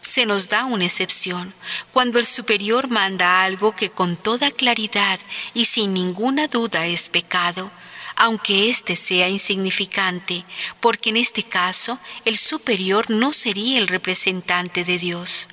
Se 0.00 0.26
nos 0.26 0.48
da 0.48 0.64
una 0.64 0.86
excepción, 0.86 1.52
cuando 1.92 2.18
el 2.18 2.26
superior 2.26 2.88
manda 2.88 3.42
algo 3.42 3.74
que 3.74 3.90
con 3.90 4.16
toda 4.16 4.50
claridad 4.50 5.20
y 5.54 5.66
sin 5.66 5.94
ninguna 5.94 6.46
duda 6.48 6.86
es 6.86 7.08
pecado, 7.08 7.70
aunque 8.16 8.68
éste 8.68 8.96
sea 8.96 9.28
insignificante, 9.28 10.44
porque 10.80 11.10
en 11.10 11.16
este 11.16 11.42
caso 11.42 11.98
el 12.24 12.36
superior 12.36 13.10
no 13.10 13.32
sería 13.32 13.78
el 13.78 13.88
representante 13.88 14.84
de 14.84 14.98
Dios. 14.98 15.48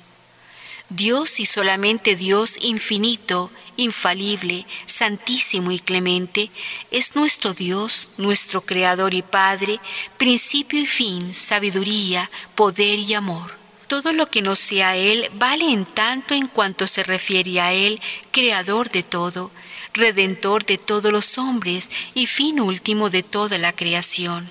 Dios 0.90 1.38
y 1.38 1.44
solamente 1.44 2.16
Dios 2.16 2.56
infinito, 2.62 3.50
infalible, 3.76 4.66
santísimo 4.86 5.70
y 5.70 5.78
clemente, 5.78 6.50
es 6.90 7.14
nuestro 7.14 7.52
Dios, 7.52 8.10
nuestro 8.16 8.62
Creador 8.62 9.12
y 9.12 9.20
Padre, 9.20 9.80
principio 10.16 10.80
y 10.80 10.86
fin, 10.86 11.34
sabiduría, 11.34 12.30
poder 12.54 12.98
y 12.98 13.12
amor. 13.12 13.57
Todo 13.88 14.12
lo 14.12 14.30
que 14.30 14.42
no 14.42 14.54
sea 14.54 14.96
Él 14.96 15.30
vale 15.32 15.72
en 15.72 15.86
tanto 15.86 16.34
en 16.34 16.46
cuanto 16.46 16.86
se 16.86 17.02
refiere 17.02 17.58
a 17.58 17.72
Él, 17.72 18.00
Creador 18.30 18.90
de 18.90 19.02
todo, 19.02 19.50
Redentor 19.94 20.66
de 20.66 20.76
todos 20.76 21.10
los 21.10 21.38
hombres 21.38 21.90
y 22.14 22.26
fin 22.26 22.60
último 22.60 23.08
de 23.08 23.22
toda 23.22 23.56
la 23.56 23.72
creación. 23.72 24.50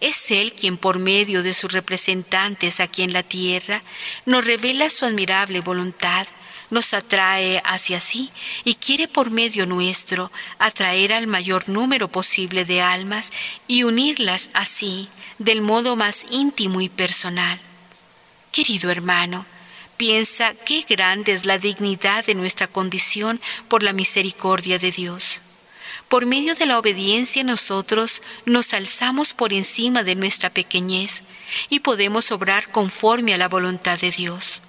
Es 0.00 0.32
Él 0.32 0.52
quien 0.52 0.76
por 0.76 0.98
medio 0.98 1.44
de 1.44 1.54
sus 1.54 1.72
representantes 1.72 2.80
aquí 2.80 3.02
en 3.02 3.12
la 3.12 3.22
tierra 3.22 3.80
nos 4.26 4.44
revela 4.44 4.90
su 4.90 5.04
admirable 5.04 5.60
voluntad, 5.60 6.26
nos 6.70 6.94
atrae 6.94 7.62
hacia 7.64 8.00
sí 8.00 8.30
y 8.64 8.74
quiere 8.74 9.06
por 9.06 9.30
medio 9.30 9.66
nuestro 9.66 10.32
atraer 10.58 11.12
al 11.12 11.28
mayor 11.28 11.68
número 11.68 12.08
posible 12.08 12.64
de 12.64 12.82
almas 12.82 13.32
y 13.68 13.84
unirlas 13.84 14.50
así 14.52 15.08
del 15.38 15.62
modo 15.62 15.94
más 15.94 16.26
íntimo 16.30 16.80
y 16.80 16.88
personal. 16.88 17.60
Querido 18.58 18.90
hermano, 18.90 19.46
piensa 19.96 20.52
qué 20.66 20.84
grande 20.88 21.32
es 21.32 21.46
la 21.46 21.58
dignidad 21.58 22.24
de 22.24 22.34
nuestra 22.34 22.66
condición 22.66 23.40
por 23.68 23.84
la 23.84 23.92
misericordia 23.92 24.80
de 24.80 24.90
Dios. 24.90 25.42
Por 26.08 26.26
medio 26.26 26.56
de 26.56 26.66
la 26.66 26.80
obediencia 26.80 27.44
nosotros 27.44 28.20
nos 28.46 28.74
alzamos 28.74 29.32
por 29.32 29.52
encima 29.52 30.02
de 30.02 30.16
nuestra 30.16 30.50
pequeñez 30.50 31.22
y 31.68 31.78
podemos 31.78 32.32
obrar 32.32 32.68
conforme 32.72 33.32
a 33.32 33.38
la 33.38 33.46
voluntad 33.46 33.96
de 34.00 34.10
Dios. 34.10 34.60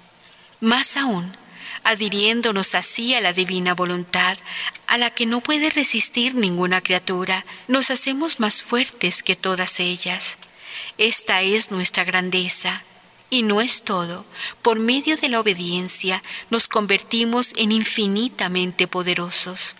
Más 0.60 0.96
aún, 0.96 1.36
adhiriéndonos 1.82 2.76
así 2.76 3.14
a 3.14 3.20
la 3.20 3.32
divina 3.32 3.74
voluntad, 3.74 4.38
a 4.86 4.98
la 4.98 5.10
que 5.10 5.26
no 5.26 5.40
puede 5.40 5.68
resistir 5.68 6.36
ninguna 6.36 6.80
criatura, 6.80 7.44
nos 7.66 7.90
hacemos 7.90 8.38
más 8.38 8.62
fuertes 8.62 9.24
que 9.24 9.34
todas 9.34 9.80
ellas. 9.80 10.38
Esta 10.96 11.42
es 11.42 11.72
nuestra 11.72 12.04
grandeza 12.04 12.84
y 13.30 13.42
no 13.42 13.60
es 13.60 13.82
todo. 13.82 14.24
Por 14.60 14.78
medio 14.78 15.16
de 15.16 15.28
la 15.28 15.40
obediencia 15.40 16.22
nos 16.50 16.68
convertimos 16.68 17.54
en 17.56 17.72
infinitamente 17.72 18.86
poderosos. 18.86 19.76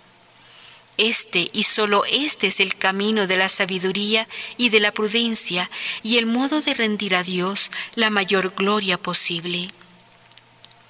Este 0.97 1.49
y 1.53 1.63
solo 1.63 2.03
este 2.05 2.47
es 2.47 2.59
el 2.59 2.75
camino 2.75 3.27
de 3.27 3.37
la 3.37 3.49
sabiduría 3.49 4.27
y 4.57 4.69
de 4.69 4.79
la 4.79 4.91
prudencia 4.91 5.69
y 6.03 6.17
el 6.17 6.25
modo 6.25 6.61
de 6.61 6.73
rendir 6.73 7.15
a 7.15 7.23
Dios 7.23 7.71
la 7.95 8.09
mayor 8.09 8.53
gloria 8.55 8.97
posible. 8.97 9.67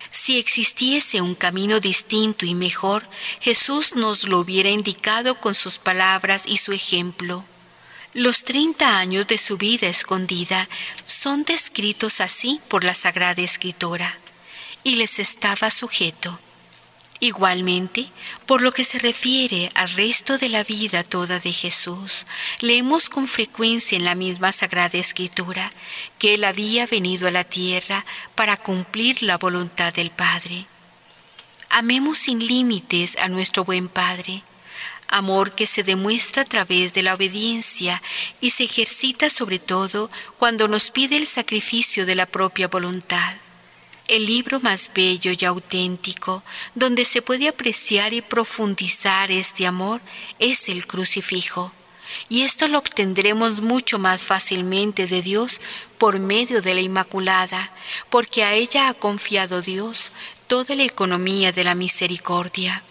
Si 0.10 0.38
existiese 0.38 1.22
un 1.22 1.36
camino 1.36 1.80
distinto 1.80 2.46
y 2.46 2.54
mejor, 2.54 3.08
Jesús 3.40 3.96
nos 3.96 4.28
lo 4.28 4.40
hubiera 4.40 4.70
indicado 4.70 5.36
con 5.36 5.56
sus 5.56 5.78
palabras 5.78 6.46
y 6.46 6.58
su 6.58 6.74
ejemplo. 6.74 7.46
Los 8.14 8.44
30 8.44 8.98
años 8.98 9.26
de 9.28 9.38
su 9.38 9.56
vida 9.56 9.88
escondida 9.88 10.68
son 11.06 11.46
descritos 11.46 12.20
así 12.20 12.60
por 12.68 12.84
la 12.84 12.94
Sagrada 12.94 13.42
Escritura, 13.42 14.18
y 14.84 14.98
les 14.98 15.18
estaba 15.18 15.72
sujeto. 15.72 16.38
Igualmente, 17.22 18.10
por 18.46 18.62
lo 18.62 18.74
que 18.74 18.84
se 18.84 19.00
refiere 19.00 19.72
al 19.76 19.90
resto 19.92 20.38
de 20.38 20.50
la 20.50 20.66
vida 20.66 21.06
toda 21.06 21.40
de 21.40 21.54
Jesús, 21.54 22.26
leemos 22.60 23.08
con 23.08 23.30
frecuencia 23.30 23.98
en 23.98 24.04
la 24.04 24.16
misma 24.16 24.52
Sagrada 24.52 24.98
Escritura 24.98 25.72
que 26.20 26.34
Él 26.34 26.44
había 26.44 26.88
venido 26.88 27.30
a 27.30 27.32
la 27.32 27.46
tierra 27.46 28.06
para 28.36 28.58
cumplir 28.58 29.24
la 29.24 29.38
voluntad 29.38 29.94
del 29.94 30.10
Padre. 30.10 30.66
Amemos 31.70 32.18
sin 32.18 32.46
límites 32.46 33.16
a 33.16 33.30
nuestro 33.30 33.64
buen 33.64 33.88
Padre, 33.88 34.44
amor 35.12 35.54
que 35.54 35.68
se 35.68 35.84
demuestra 35.84 36.42
a 36.42 36.46
través 36.46 36.94
de 36.94 37.04
la 37.04 37.14
obediencia 37.14 38.02
y 38.40 38.50
se 38.50 38.64
ejercita 38.64 39.30
sobre 39.30 39.60
todo 39.60 40.10
cuando 40.40 40.68
nos 40.68 40.90
pide 40.90 41.18
el 41.18 41.28
sacrificio 41.28 42.06
de 42.06 42.16
la 42.16 42.26
propia 42.26 42.68
voluntad. 42.68 43.36
El 44.08 44.26
libro 44.26 44.60
más 44.60 44.90
bello 44.94 45.32
y 45.38 45.46
auténtico, 45.46 46.44
donde 46.76 47.06
se 47.06 47.22
puede 47.22 47.48
apreciar 47.48 48.14
y 48.14 48.22
profundizar 48.22 49.32
este 49.32 49.68
amor, 49.68 50.02
es 50.40 50.68
el 50.68 50.88
crucifijo. 50.88 51.72
Y 52.28 52.42
esto 52.42 52.68
lo 52.68 52.80
obtendremos 52.80 53.62
mucho 53.62 54.00
más 54.00 54.22
fácilmente 54.22 55.08
de 55.08 55.22
Dios 55.22 55.62
por 55.98 56.20
medio 56.20 56.62
de 56.62 56.74
la 56.74 56.82
Inmaculada, 56.82 57.72
porque 58.10 58.44
a 58.44 58.54
ella 58.54 58.90
ha 58.90 58.94
confiado 58.94 59.62
Dios 59.62 60.12
toda 60.48 60.76
la 60.76 60.84
economía 60.84 61.52
de 61.52 61.64
la 61.64 61.76
misericordia. 61.76 62.84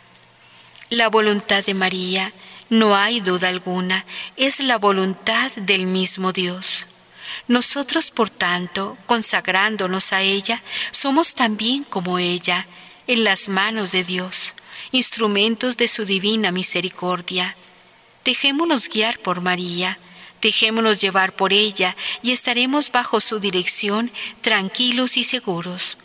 La 0.90 1.08
voluntad 1.08 1.64
de 1.64 1.72
María, 1.72 2.32
no 2.68 2.96
hay 2.96 3.20
duda 3.20 3.48
alguna, 3.48 4.04
es 4.36 4.58
la 4.58 4.76
voluntad 4.76 5.52
del 5.52 5.86
mismo 5.86 6.32
Dios. 6.32 6.86
Nosotros, 7.46 8.10
por 8.10 8.28
tanto, 8.28 8.98
consagrándonos 9.06 10.12
a 10.12 10.22
ella, 10.22 10.60
somos 10.90 11.34
también 11.34 11.84
como 11.84 12.18
ella, 12.18 12.66
en 13.06 13.22
las 13.22 13.48
manos 13.48 13.92
de 13.92 14.02
Dios, 14.02 14.54
instrumentos 14.90 15.76
de 15.76 15.86
su 15.86 16.04
divina 16.04 16.50
misericordia. 16.50 17.54
Dejémonos 18.24 18.88
guiar 18.88 19.20
por 19.20 19.40
María, 19.40 19.96
dejémonos 20.42 21.00
llevar 21.00 21.32
por 21.34 21.52
ella 21.52 21.94
y 22.20 22.32
estaremos 22.32 22.90
bajo 22.90 23.20
su 23.20 23.38
dirección 23.38 24.10
tranquilos 24.40 25.16
y 25.16 25.22
seguros. 25.22 25.98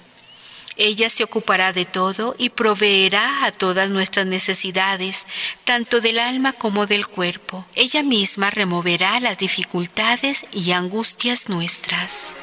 Ella 0.77 1.09
se 1.09 1.23
ocupará 1.23 1.71
de 1.71 1.85
todo 1.85 2.35
y 2.37 2.49
proveerá 2.49 3.45
a 3.45 3.51
todas 3.53 3.89
nuestras 3.89 4.25
necesidades, 4.25 5.25
tanto 5.63 6.01
del 6.01 6.19
alma 6.19 6.51
como 6.51 6.85
del 6.85 7.07
cuerpo. 7.07 7.65
Ella 7.75 8.03
misma 8.03 8.49
removerá 8.49 9.19
las 9.21 9.37
dificultades 9.37 10.45
y 10.51 10.71
angustias 10.71 11.47
nuestras. 11.47 12.35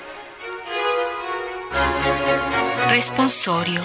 Responsorio. 2.88 3.82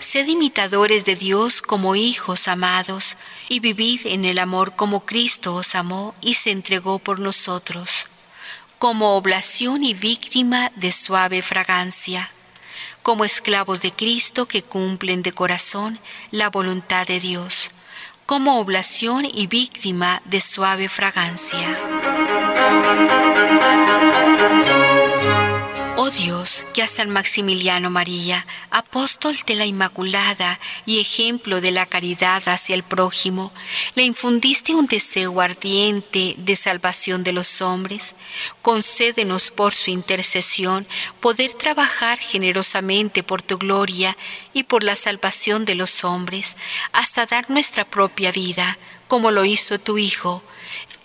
Sed 0.00 0.26
imitadores 0.26 1.04
de 1.04 1.14
Dios 1.14 1.62
como 1.62 1.94
hijos 1.94 2.48
amados, 2.48 3.16
y 3.48 3.60
vivid 3.60 4.00
en 4.06 4.24
el 4.24 4.40
amor 4.40 4.74
como 4.74 5.04
Cristo 5.04 5.54
os 5.54 5.74
amó 5.76 6.14
y 6.20 6.34
se 6.34 6.50
entregó 6.50 6.98
por 6.98 7.18
nosotros, 7.20 8.08
como 8.78 9.16
oblación 9.16 9.84
y 9.84 9.94
víctima 9.94 10.70
de 10.74 10.92
suave 10.92 11.40
fragancia 11.40 12.30
como 13.06 13.24
esclavos 13.24 13.82
de 13.82 13.92
Cristo 13.92 14.46
que 14.46 14.64
cumplen 14.64 15.22
de 15.22 15.30
corazón 15.30 15.96
la 16.32 16.50
voluntad 16.50 17.06
de 17.06 17.20
Dios, 17.20 17.70
como 18.26 18.58
oblación 18.58 19.24
y 19.24 19.46
víctima 19.46 20.20
de 20.24 20.40
suave 20.40 20.88
fragancia. 20.88 21.78
Oh 25.98 26.10
Dios, 26.10 26.66
que 26.74 26.82
a 26.82 26.88
San 26.88 27.08
Maximiliano 27.08 27.88
María, 27.88 28.46
apóstol 28.70 29.34
de 29.46 29.54
la 29.54 29.64
Inmaculada 29.64 30.60
y 30.84 31.00
ejemplo 31.00 31.62
de 31.62 31.70
la 31.70 31.86
caridad 31.86 32.46
hacia 32.48 32.74
el 32.74 32.82
prójimo, 32.82 33.50
le 33.94 34.02
infundiste 34.02 34.74
un 34.74 34.84
deseo 34.84 35.40
ardiente 35.40 36.34
de 36.36 36.54
salvación 36.54 37.24
de 37.24 37.32
los 37.32 37.62
hombres, 37.62 38.14
concédenos 38.60 39.50
por 39.50 39.72
su 39.72 39.90
intercesión 39.90 40.86
poder 41.20 41.54
trabajar 41.54 42.18
generosamente 42.18 43.22
por 43.22 43.40
tu 43.40 43.56
gloria 43.56 44.18
y 44.52 44.64
por 44.64 44.84
la 44.84 44.96
salvación 44.96 45.64
de 45.64 45.76
los 45.76 46.04
hombres, 46.04 46.58
hasta 46.92 47.24
dar 47.24 47.48
nuestra 47.48 47.86
propia 47.86 48.32
vida, 48.32 48.76
como 49.08 49.30
lo 49.30 49.46
hizo 49.46 49.78
tu 49.78 49.96
Hijo, 49.96 50.42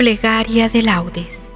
Plegaria 0.00 0.70
de 0.70 0.82
laudes. 0.82 1.46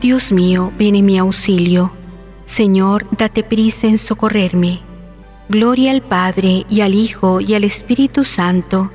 Dios 0.00 0.32
mío, 0.32 0.72
ven 0.76 0.96
en 0.96 1.04
mi 1.04 1.18
auxilio. 1.18 1.92
Señor, 2.44 3.06
date 3.12 3.44
prisa 3.44 3.86
en 3.86 3.98
socorrerme. 3.98 4.80
Gloria 5.48 5.92
al 5.92 6.02
Padre 6.02 6.66
y 6.68 6.80
al 6.80 6.96
Hijo 6.96 7.40
y 7.40 7.54
al 7.54 7.62
Espíritu 7.62 8.24
Santo, 8.24 8.90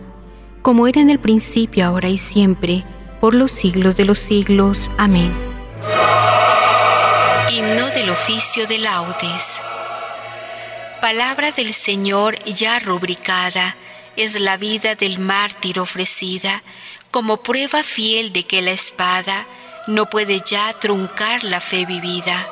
como 0.62 0.86
era 0.86 1.00
en 1.00 1.10
el 1.10 1.20
principio, 1.20 1.86
ahora 1.86 2.10
y 2.10 2.17
siempre, 2.17 2.84
por 3.22 3.36
los 3.36 3.52
siglos 3.52 3.96
de 3.96 4.04
los 4.04 4.18
siglos. 4.20 4.90
Amén. 4.98 5.32
Himno 7.52 7.90
del 7.92 8.10
oficio 8.10 8.66
de 8.66 8.80
laudes. 8.80 9.62
Palabra 11.00 11.52
del 11.52 11.74
Señor 11.74 12.38
ya 12.46 12.80
rubricada, 12.80 13.76
es 14.18 14.40
la 14.40 14.58
vida 14.58 14.96
del 14.96 15.20
mártir 15.20 15.80
ofrecida, 15.80 16.64
como 17.12 17.38
prueba 17.38 17.84
fiel 17.84 18.34
de 18.34 18.44
que 18.44 18.62
la 18.62 18.72
espada 18.72 19.46
no 19.88 20.10
puede 20.10 20.42
ya 20.46 20.74
truncar 20.74 21.44
la 21.44 21.62
fe 21.62 21.86
vivida. 21.86 22.48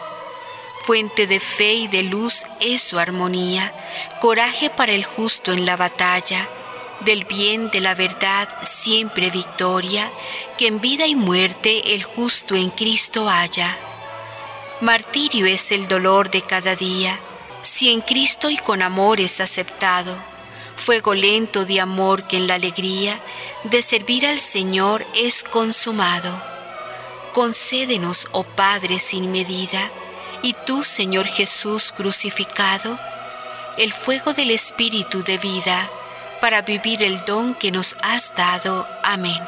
Fuente 0.83 1.27
de 1.27 1.39
fe 1.39 1.73
y 1.73 1.87
de 1.87 2.03
luz 2.03 2.43
es 2.59 2.81
su 2.81 2.99
armonía, 2.99 3.73
coraje 4.21 4.69
para 4.69 4.91
el 4.91 5.03
justo 5.03 5.51
en 5.51 5.65
la 5.65 5.77
batalla, 5.77 6.47
del 7.01 7.25
bien, 7.25 7.69
de 7.71 7.79
la 7.79 7.95
verdad, 7.95 8.49
siempre 8.63 9.29
victoria, 9.29 10.11
que 10.57 10.67
en 10.67 10.81
vida 10.81 11.05
y 11.05 11.15
muerte 11.15 11.93
el 11.93 12.03
justo 12.03 12.55
en 12.55 12.69
Cristo 12.69 13.29
haya. 13.29 13.77
Martirio 14.81 15.45
es 15.45 15.71
el 15.71 15.87
dolor 15.87 16.29
de 16.31 16.41
cada 16.41 16.75
día, 16.75 17.19
si 17.63 17.89
en 17.89 18.01
Cristo 18.01 18.49
y 18.49 18.57
con 18.57 18.81
amor 18.81 19.19
es 19.19 19.39
aceptado. 19.39 20.15
Fuego 20.75 21.13
lento 21.13 21.65
de 21.65 21.81
amor 21.81 22.27
que 22.27 22.37
en 22.37 22.47
la 22.47 22.55
alegría 22.55 23.19
de 23.65 23.81
servir 23.81 24.25
al 24.25 24.39
Señor 24.39 25.05
es 25.13 25.43
consumado. 25.43 26.41
Concédenos, 27.33 28.27
oh 28.31 28.43
Padre 28.43 28.99
sin 28.99 29.31
medida, 29.31 29.91
y 30.41 30.53
tú, 30.65 30.83
Señor 30.83 31.27
Jesús 31.27 31.91
crucificado, 31.91 32.97
el 33.77 33.91
fuego 33.91 34.33
del 34.33 34.51
Espíritu 34.51 35.23
de 35.23 35.37
vida, 35.37 35.89
para 36.41 36.61
vivir 36.61 37.03
el 37.03 37.19
don 37.21 37.55
que 37.55 37.71
nos 37.71 37.95
has 38.01 38.33
dado. 38.35 38.87
Amén. 39.03 39.39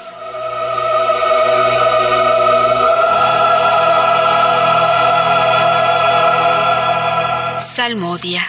Salmodia. 7.60 8.42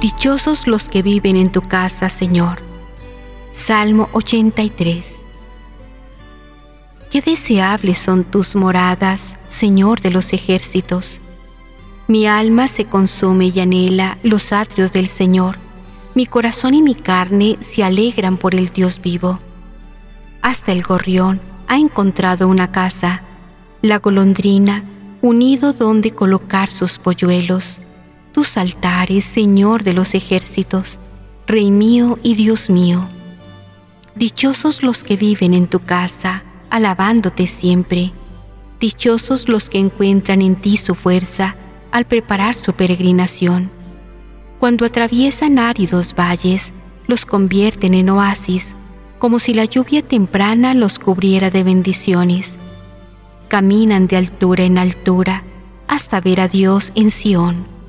Dichosos 0.00 0.66
los 0.66 0.88
que 0.88 1.02
viven 1.02 1.36
en 1.36 1.52
tu 1.52 1.60
casa, 1.60 2.08
Señor. 2.08 2.62
Salmo 3.52 4.08
83. 4.12 5.19
Qué 7.10 7.20
deseables 7.20 7.98
son 7.98 8.24
tus 8.24 8.54
moradas, 8.54 9.36
Señor 9.48 10.00
de 10.00 10.10
los 10.10 10.32
ejércitos. 10.32 11.20
Mi 12.08 12.26
alma 12.26 12.68
se 12.68 12.84
consume 12.84 13.46
y 13.46 13.60
anhela 13.60 14.18
los 14.22 14.52
atrios 14.52 14.92
del 14.92 15.08
Señor. 15.08 15.58
Mi 16.14 16.26
corazón 16.26 16.74
y 16.74 16.82
mi 16.82 16.94
carne 16.94 17.56
se 17.60 17.82
alegran 17.82 18.36
por 18.36 18.54
el 18.54 18.70
Dios 18.70 19.00
vivo. 19.00 19.38
Hasta 20.42 20.72
el 20.72 20.82
gorrión 20.82 21.40
ha 21.68 21.78
encontrado 21.78 22.48
una 22.48 22.72
casa, 22.72 23.22
la 23.82 23.98
golondrina, 23.98 24.84
unido 25.22 25.72
donde 25.72 26.12
colocar 26.12 26.70
sus 26.70 26.98
polluelos 26.98 27.80
tus 28.32 28.56
altares, 28.56 29.24
Señor 29.24 29.82
de 29.82 29.92
los 29.92 30.14
ejércitos, 30.14 30.98
Rey 31.46 31.70
mío 31.70 32.18
y 32.22 32.34
Dios 32.34 32.70
mío. 32.70 33.06
Dichosos 34.14 34.82
los 34.82 35.02
que 35.02 35.16
viven 35.16 35.54
en 35.54 35.66
tu 35.66 35.80
casa, 35.80 36.44
alabándote 36.70 37.46
siempre. 37.46 38.12
Dichosos 38.80 39.48
los 39.48 39.68
que 39.68 39.78
encuentran 39.78 40.40
en 40.40 40.56
ti 40.56 40.76
su 40.76 40.94
fuerza 40.94 41.56
al 41.92 42.06
preparar 42.06 42.54
su 42.54 42.72
peregrinación. 42.72 43.70
Cuando 44.58 44.84
atraviesan 44.84 45.58
áridos 45.58 46.14
valles, 46.14 46.72
los 47.06 47.26
convierten 47.26 47.94
en 47.94 48.08
oasis, 48.10 48.74
como 49.18 49.38
si 49.38 49.52
la 49.52 49.64
lluvia 49.64 50.02
temprana 50.02 50.74
los 50.74 50.98
cubriera 50.98 51.50
de 51.50 51.64
bendiciones. 51.64 52.56
Caminan 53.48 54.06
de 54.06 54.16
altura 54.16 54.64
en 54.64 54.78
altura 54.78 55.42
hasta 55.88 56.20
ver 56.20 56.40
a 56.40 56.48
Dios 56.48 56.92
en 56.94 57.10
Sión 57.10 57.80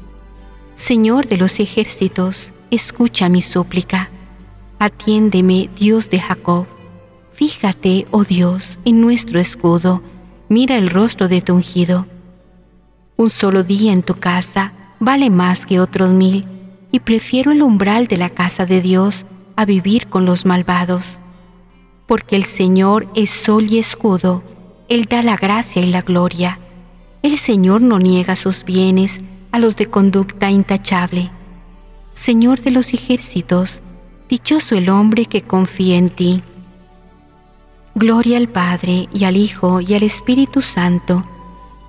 Señor 0.82 1.28
de 1.28 1.38
los 1.38 1.60
ejércitos, 1.60 2.54
escucha 2.72 3.30
mi 3.30 3.44
súplica. 3.44 4.10
Atiéndeme, 4.80 5.70
Dios 5.78 6.10
de 6.10 6.20
Jacob. 6.20 6.66
Fíjate, 7.42 8.06
oh 8.12 8.24
Dios, 8.24 8.78
en 8.86 9.02
nuestro 9.02 9.40
escudo, 9.40 10.04
mira 10.48 10.78
el 10.78 10.92
rostro 10.92 11.28
de 11.28 11.42
tu 11.42 11.56
ungido. 11.56 12.06
Un 13.18 13.32
solo 13.32 13.64
día 13.64 13.94
en 13.94 14.04
tu 14.04 14.14
casa 14.14 14.74
vale 15.00 15.32
más 15.32 15.66
que 15.66 15.80
otros 15.80 16.12
mil, 16.12 16.46
y 16.92 17.00
prefiero 17.00 17.52
el 17.52 17.64
umbral 17.64 18.06
de 18.06 18.18
la 18.18 18.30
casa 18.30 18.68
de 18.68 18.80
Dios 18.80 19.26
a 19.56 19.66
vivir 19.66 20.06
con 20.06 20.24
los 20.24 20.46
malvados. 20.46 21.18
Porque 22.06 22.36
el 22.36 22.44
Señor 22.46 23.08
es 23.16 23.32
sol 23.32 23.72
y 23.72 23.80
escudo, 23.80 24.44
Él 24.88 25.06
da 25.06 25.24
la 25.24 25.36
gracia 25.36 25.82
y 25.82 25.90
la 25.90 26.04
gloria. 26.04 26.60
El 27.24 27.40
Señor 27.40 27.82
no 27.82 27.98
niega 27.98 28.36
sus 28.36 28.64
bienes, 28.64 29.20
a 29.52 29.58
los 29.58 29.76
de 29.78 29.88
conducta 29.88 30.52
intachable. 30.52 31.32
Señor 32.14 32.62
de 32.62 32.70
los 32.70 32.94
ejércitos, 32.94 33.82
dichoso 34.30 34.76
el 34.76 34.90
hombre 34.90 35.26
que 35.26 35.42
confía 35.42 35.98
en 35.98 36.12
ti. 36.12 36.44
Gloria 37.96 38.38
al 38.38 38.48
Padre 38.48 39.10
y 39.14 39.26
al 39.26 39.36
Hijo 39.36 39.82
y 39.82 39.94
al 39.96 40.04
Espíritu 40.04 40.62
Santo, 40.62 41.26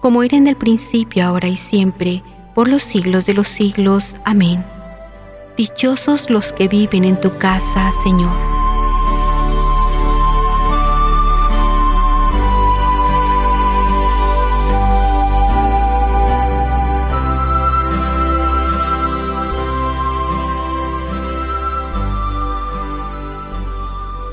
como 0.00 0.22
era 0.24 0.36
en 0.36 0.48
el 0.48 0.56
principio, 0.56 1.24
ahora 1.24 1.48
y 1.48 1.56
siempre, 1.56 2.22
por 2.54 2.68
los 2.68 2.82
siglos 2.82 3.24
de 3.24 3.34
los 3.34 3.46
siglos. 3.46 4.16
Amén. 4.24 4.64
Dichosos 5.56 6.28
los 6.28 6.52
que 6.52 6.66
viven 6.66 7.04
en 7.04 7.20
tu 7.20 7.36
casa, 7.38 7.92
Señor. 8.02 8.61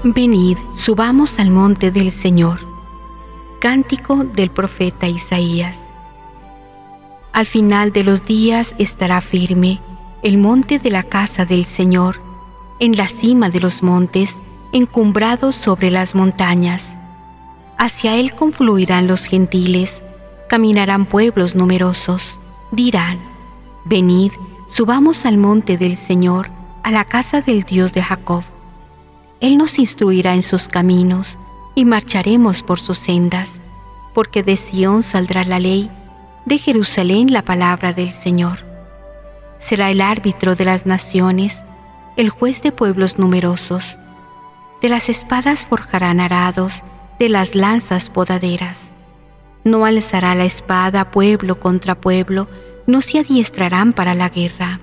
Venid, 0.02 0.58
subamos 0.78 1.40
al 1.40 1.52
monte 1.52 1.92
del 1.92 2.14
Señor. 2.14 2.62
Cántico 3.60 4.24
del 4.24 4.50
profeta 4.50 5.10
Isaías. 5.10 5.88
Al 7.34 7.46
final 7.46 7.92
de 7.92 8.06
los 8.06 8.24
días 8.24 8.76
estará 8.78 9.20
firme 9.20 9.82
el 10.24 10.38
monte 10.38 10.80
de 10.80 10.90
la 10.90 11.04
casa 11.04 11.44
del 11.44 11.66
Señor, 11.66 12.22
en 12.80 12.96
la 12.96 13.10
cima 13.10 13.50
de 13.50 13.60
los 13.60 13.84
montes, 13.84 14.40
encumbrados 14.72 15.58
sobre 15.58 15.92
las 15.92 16.16
montañas. 16.16 16.96
Hacia 17.78 18.16
él 18.16 18.34
confluirán 18.36 19.06
los 19.06 19.26
gentiles, 19.26 20.02
caminarán 20.48 21.08
pueblos 21.08 21.56
numerosos. 21.56 22.40
Dirán, 22.72 23.20
venid, 23.84 24.32
subamos 24.70 25.26
al 25.26 25.36
monte 25.36 25.78
del 25.78 25.98
Señor, 25.98 26.50
a 26.84 26.92
la 26.92 27.04
casa 27.04 27.42
del 27.42 27.64
Dios 27.64 27.92
de 27.92 28.02
Jacob 28.02 28.46
él 29.41 29.58
nos 29.58 29.80
instruirá 29.80 30.36
en 30.36 30.43
sus 30.43 30.67
caminos 30.67 31.38
y 31.75 31.86
marcharemos 31.86 32.62
por 32.62 32.80
sus 32.80 32.97
sendas, 32.97 33.60
porque 34.13 34.43
de 34.43 34.58
Sión 34.58 35.04
saldrá 35.04 35.43
la 35.45 35.60
ley, 35.60 35.89
de 36.45 36.58
Jerusalén 36.58 37.32
la 37.32 37.43
palabra 37.43 37.93
del 37.93 38.13
Señor. 38.13 38.65
Será 39.60 39.91
el 39.91 40.02
árbitro 40.02 40.56
de 40.56 40.65
las 40.65 40.86
naciones, 40.86 41.63
el 42.17 42.30
juez 42.30 42.62
de 42.62 42.71
pueblos 42.71 43.17
numerosos. 43.17 43.97
De 44.82 44.89
las 44.89 45.10
espadas 45.10 45.65
forjarán 45.65 46.19
arados, 46.19 46.84
de 47.17 47.30
las 47.30 47.56
lanzas 47.56 48.10
podaderas. 48.10 48.91
No 49.63 49.86
alzará 49.86 50.36
la 50.36 50.45
espada 50.45 51.12
pueblo 51.12 51.60
contra 51.60 51.95
pueblo, 51.95 52.47
no 52.88 53.02
se 53.02 53.19
adiestrarán 53.19 53.93
para 53.93 54.15
la 54.15 54.30
guerra. 54.30 54.80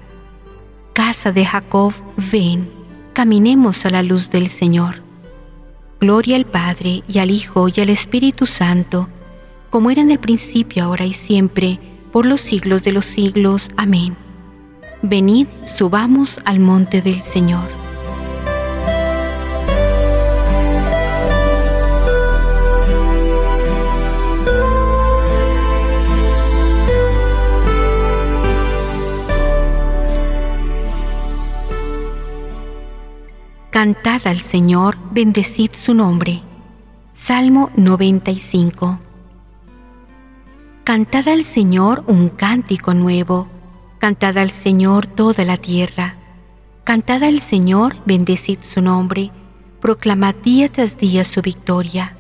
Casa 0.93 1.33
de 1.33 1.45
Jacob, 1.45 1.93
ven 2.31 2.76
caminemos 3.17 3.87
a 3.87 3.91
la 3.91 4.03
luz 4.03 4.29
del 4.29 4.51
Señor. 4.51 4.97
Gloria 6.01 6.37
al 6.37 6.45
Padre 6.45 7.03
y 7.09 7.19
al 7.19 7.31
Hijo 7.31 7.67
y 7.75 7.81
al 7.81 7.89
Espíritu 7.89 8.45
Santo, 8.45 9.09
como 9.71 9.91
era 9.91 10.03
en 10.03 10.11
el 10.11 10.19
principio, 10.19 10.85
ahora 10.85 11.07
y 11.07 11.15
siempre, 11.15 11.81
por 12.13 12.27
los 12.27 12.43
siglos 12.43 12.85
de 12.85 12.93
los 12.93 13.07
siglos. 13.07 13.71
Amén. 13.79 14.19
Venid, 15.01 15.47
subamos 15.65 16.41
al 16.45 16.61
monte 16.61 17.01
del 17.01 17.23
Señor. 17.23 17.86
Cantad 33.77 34.27
al 34.27 34.41
Señor, 34.41 34.97
bendecid 35.11 35.71
su 35.75 35.93
nombre. 35.93 36.41
Salmo 37.13 37.71
95. 37.77 38.99
Cantad 40.83 41.29
al 41.29 41.45
Señor 41.45 42.03
un 42.07 42.31
cántico 42.31 42.95
nuevo, 42.95 43.49
cantad 43.99 44.39
al 44.39 44.51
Señor 44.51 45.07
toda 45.07 45.45
la 45.45 45.59
tierra. 45.59 46.15
Cantad 46.85 47.23
al 47.23 47.43
Señor, 47.43 47.97
bendecid 48.07 48.61
su 48.63 48.81
nombre, 48.81 49.31
proclamad 49.83 50.37
día 50.37 50.73
tras 50.73 50.97
día 50.97 51.27
su 51.27 51.43
victoria. 51.43 52.17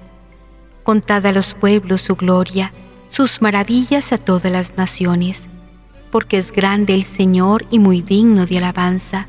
Contad 0.82 1.24
a 1.24 1.32
los 1.32 1.54
pueblos 1.54 2.02
su 2.02 2.16
gloria, 2.16 2.74
sus 3.08 3.40
maravillas 3.40 4.12
a 4.12 4.18
todas 4.18 4.52
las 4.52 4.76
naciones, 4.76 5.48
porque 6.10 6.36
es 6.36 6.52
grande 6.52 6.92
el 6.92 7.04
Señor 7.04 7.64
y 7.70 7.78
muy 7.78 8.02
digno 8.02 8.44
de 8.44 8.58
alabanza, 8.58 9.28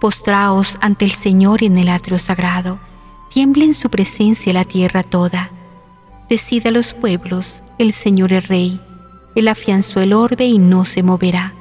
Postraos 0.00 0.78
ante 0.80 1.04
el 1.04 1.12
Señor 1.12 1.62
en 1.62 1.78
el 1.78 1.88
atrio 1.88 2.18
sagrado, 2.18 2.78
tiemble 3.30 3.64
en 3.64 3.74
su 3.74 3.90
presencia 3.90 4.52
la 4.52 4.64
tierra 4.64 5.02
toda. 5.02 5.50
Decida 6.28 6.70
los 6.70 6.94
pueblos, 6.94 7.62
el 7.78 7.92
Señor 7.92 8.32
es 8.32 8.48
Rey 8.48 8.80
él 9.36 9.48
afianzó 9.48 10.00
el 10.00 10.14
orbe 10.14 10.46
y 10.46 10.58
no 10.58 10.86
se 10.86 11.02
moverá. 11.02 11.52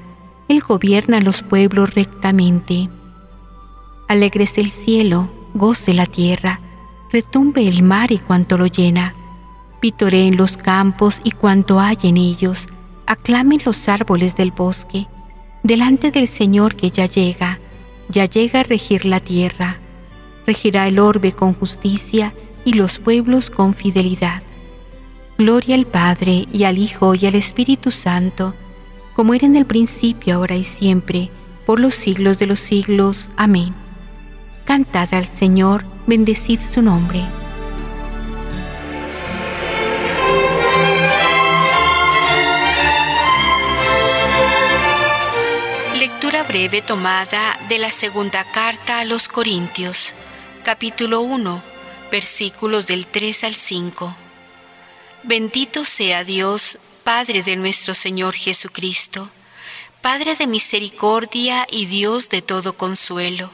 Él 0.47 0.61
gobierna 0.61 1.19
los 1.19 1.43
pueblos 1.43 1.93
rectamente. 1.93 2.89
Alegres 4.07 4.57
el 4.57 4.71
cielo, 4.71 5.29
goce 5.53 5.93
la 5.93 6.05
tierra, 6.05 6.61
retumbe 7.11 7.67
el 7.67 7.83
mar 7.83 8.13
y 8.13 8.17
cuanto 8.17 8.57
lo 8.57 8.65
llena. 8.65 9.13
en 9.81 10.37
los 10.37 10.57
campos 10.57 11.19
y 11.23 11.31
cuanto 11.31 11.79
hay 11.79 11.97
en 12.03 12.17
ellos, 12.17 12.67
aclamen 13.05 13.61
los 13.65 13.87
árboles 13.87 14.35
del 14.35 14.51
bosque, 14.51 15.07
delante 15.61 16.09
del 16.11 16.27
Señor 16.27 16.75
que 16.75 16.89
ya 16.89 17.05
llega, 17.05 17.59
ya 18.09 18.25
llega 18.25 18.61
a 18.61 18.63
regir 18.63 19.05
la 19.05 19.19
tierra. 19.19 19.77
Regirá 20.45 20.87
el 20.87 20.99
orbe 20.99 21.33
con 21.33 21.53
justicia 21.53 22.33
y 22.63 22.73
los 22.73 22.99
pueblos 22.99 23.49
con 23.49 23.73
fidelidad. 23.73 24.43
Gloria 25.37 25.75
al 25.75 25.85
Padre 25.85 26.47
y 26.51 26.63
al 26.63 26.77
Hijo 26.77 27.15
y 27.15 27.25
al 27.25 27.35
Espíritu 27.35 27.91
Santo, 27.91 28.53
como 29.15 29.33
era 29.33 29.45
en 29.45 29.55
el 29.55 29.65
principio, 29.65 30.35
ahora 30.35 30.55
y 30.55 30.63
siempre, 30.63 31.29
por 31.65 31.79
los 31.79 31.93
siglos 31.93 32.39
de 32.39 32.47
los 32.47 32.59
siglos. 32.59 33.31
Amén. 33.35 33.73
Cantad 34.65 35.13
al 35.13 35.27
Señor, 35.27 35.85
bendecid 36.07 36.59
su 36.59 36.81
nombre. 36.81 37.21
Lectura 46.05 46.43
breve 46.43 46.83
tomada 46.83 47.59
de 47.67 47.79
la 47.79 47.91
segunda 47.91 48.43
carta 48.43 48.99
a 48.99 49.05
los 49.05 49.27
Corintios, 49.27 50.13
capítulo 50.63 51.21
1, 51.21 51.63
versículos 52.11 52.85
del 52.85 53.07
3 53.07 53.43
al 53.45 53.55
5. 53.55 54.15
Bendito 55.23 55.83
sea 55.83 56.23
Dios, 56.23 56.77
Padre 57.03 57.41
de 57.41 57.55
nuestro 57.55 57.95
Señor 57.95 58.35
Jesucristo, 58.35 59.27
Padre 60.01 60.35
de 60.35 60.45
misericordia 60.45 61.65
y 61.71 61.87
Dios 61.87 62.29
de 62.29 62.43
todo 62.43 62.77
consuelo. 62.77 63.49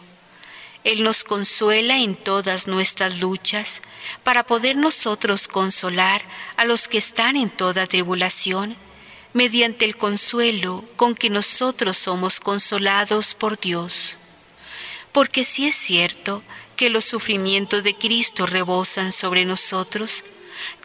Él 0.84 1.04
nos 1.04 1.24
consuela 1.24 2.00
en 2.00 2.18
todas 2.18 2.68
nuestras 2.68 3.22
luchas, 3.22 3.82
para 4.26 4.44
poder 4.44 4.76
nosotros 4.76 5.48
consolar 5.48 6.22
a 6.58 6.66
los 6.66 6.90
que 6.90 6.98
están 6.98 7.38
en 7.38 7.50
toda 7.50 7.88
tribulación, 7.88 8.76
mediante 9.34 9.86
el 9.86 9.96
consuelo 9.96 10.84
con 10.96 11.16
que 11.16 11.30
nosotros 11.30 11.98
somos 11.98 12.40
consolados 12.40 13.34
por 13.34 13.60
Dios. 13.60 14.18
Porque 15.12 15.44
si 15.44 15.68
es 15.68 15.76
cierto 15.76 16.44
que 16.76 16.90
los 16.90 17.06
sufrimientos 17.06 17.84
de 17.84 17.96
Cristo 17.96 18.46
rebosan 18.46 19.12
sobre 19.12 19.46
nosotros, 19.46 20.24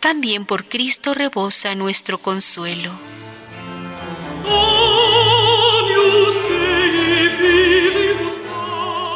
también 0.01 0.45
por 0.47 0.65
Cristo 0.65 1.15
rebosa 1.15 1.75
nuestro 1.75 2.19
consuelo. 2.19 2.93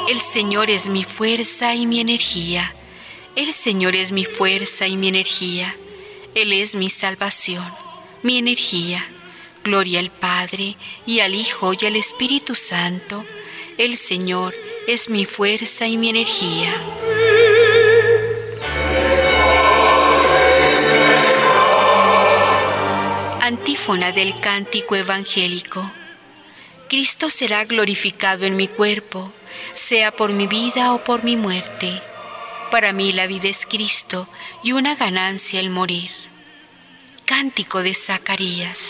El 0.09 0.21
Señor 0.21 0.71
es 0.71 0.89
mi 0.89 1.05
fuerza 1.05 1.75
y 1.75 1.87
mi 1.87 2.01
energía. 2.01 2.75
El 3.37 3.53
Señor 3.53 3.95
es 3.95 4.11
mi 4.11 4.25
fuerza 4.25 4.89
y 4.89 4.97
mi 4.97 5.09
energía. 5.09 5.77
Él 6.35 6.53
es 6.53 6.75
mi 6.75 6.91
salvación, 6.91 7.65
mi 8.23 8.39
energía. 8.39 9.07
Gloria 9.63 10.01
al 10.01 10.11
Padre 10.11 10.77
y 11.07 11.21
al 11.21 11.35
Hijo 11.35 11.73
y 11.79 11.87
al 11.87 11.97
Espíritu 11.97 12.55
Santo. 12.55 13.25
El 13.77 13.97
Señor 13.99 14.55
es 14.87 15.09
mi 15.09 15.25
fuerza 15.27 15.87
y 15.87 15.97
mi 15.97 16.09
energía. 16.09 16.75
Antífona 23.41 24.13
del 24.13 24.39
cántico 24.41 24.97
evangélico. 24.97 25.91
Cristo 26.89 27.31
será 27.31 27.65
glorificado 27.65 28.45
en 28.47 28.57
mi 28.57 28.67
cuerpo, 28.67 29.33
sea 29.75 30.11
por 30.11 30.33
mi 30.33 30.47
vida 30.47 30.93
o 30.95 31.05
por 31.05 31.23
mi 31.23 31.37
muerte. 31.37 32.03
Para 32.71 32.93
mí 32.93 33.13
la 33.13 33.27
vida 33.27 33.49
es 33.49 33.67
Cristo 33.67 34.29
y 34.63 34.73
una 34.73 34.95
ganancia 34.95 35.61
el 35.61 35.71
morir. 35.71 36.11
Cántico 37.27 37.83
de 37.83 37.95
Zacarías. 37.95 38.90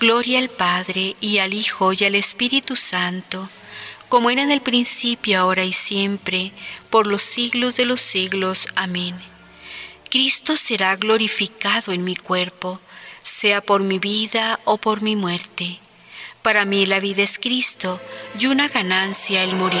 Gloria 0.00 0.38
al 0.38 0.48
Padre 0.48 1.16
y 1.20 1.38
al 1.38 1.54
Hijo 1.54 1.92
y 1.92 2.04
al 2.04 2.14
Espíritu 2.14 2.76
Santo, 2.76 3.48
como 4.08 4.30
era 4.30 4.42
en 4.42 4.50
el 4.50 4.60
principio, 4.60 5.38
ahora 5.38 5.64
y 5.64 5.72
siempre, 5.72 6.52
por 6.90 7.06
los 7.06 7.22
siglos 7.22 7.76
de 7.76 7.86
los 7.86 8.00
siglos. 8.00 8.68
Amén. 8.74 9.14
Cristo 10.10 10.56
será 10.56 10.96
glorificado 10.96 11.92
en 11.92 12.04
mi 12.04 12.16
cuerpo, 12.16 12.80
sea 13.22 13.60
por 13.60 13.82
mi 13.82 13.98
vida 13.98 14.60
o 14.64 14.78
por 14.78 15.00
mi 15.02 15.16
muerte. 15.16 15.80
Para 16.42 16.64
mí 16.64 16.86
la 16.86 17.00
vida 17.00 17.22
es 17.22 17.38
Cristo 17.38 18.00
y 18.38 18.46
una 18.46 18.68
ganancia 18.68 19.42
el 19.42 19.54
morir. 19.54 19.80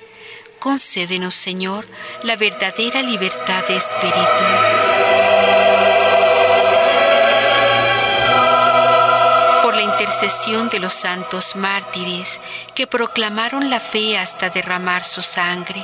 concédenos, 0.61 1.33
Señor, 1.33 1.87
la 2.21 2.35
verdadera 2.35 3.01
libertad 3.01 3.65
de 3.65 3.77
espíritu. 3.77 4.43
Por 9.63 9.73
la 9.73 9.81
intercesión 9.81 10.69
de 10.69 10.79
los 10.79 10.93
santos 10.93 11.55
mártires 11.55 12.39
que 12.75 12.85
proclamaron 12.85 13.71
la 13.71 13.79
fe 13.79 14.19
hasta 14.19 14.51
derramar 14.51 15.03
su 15.03 15.23
sangre, 15.23 15.83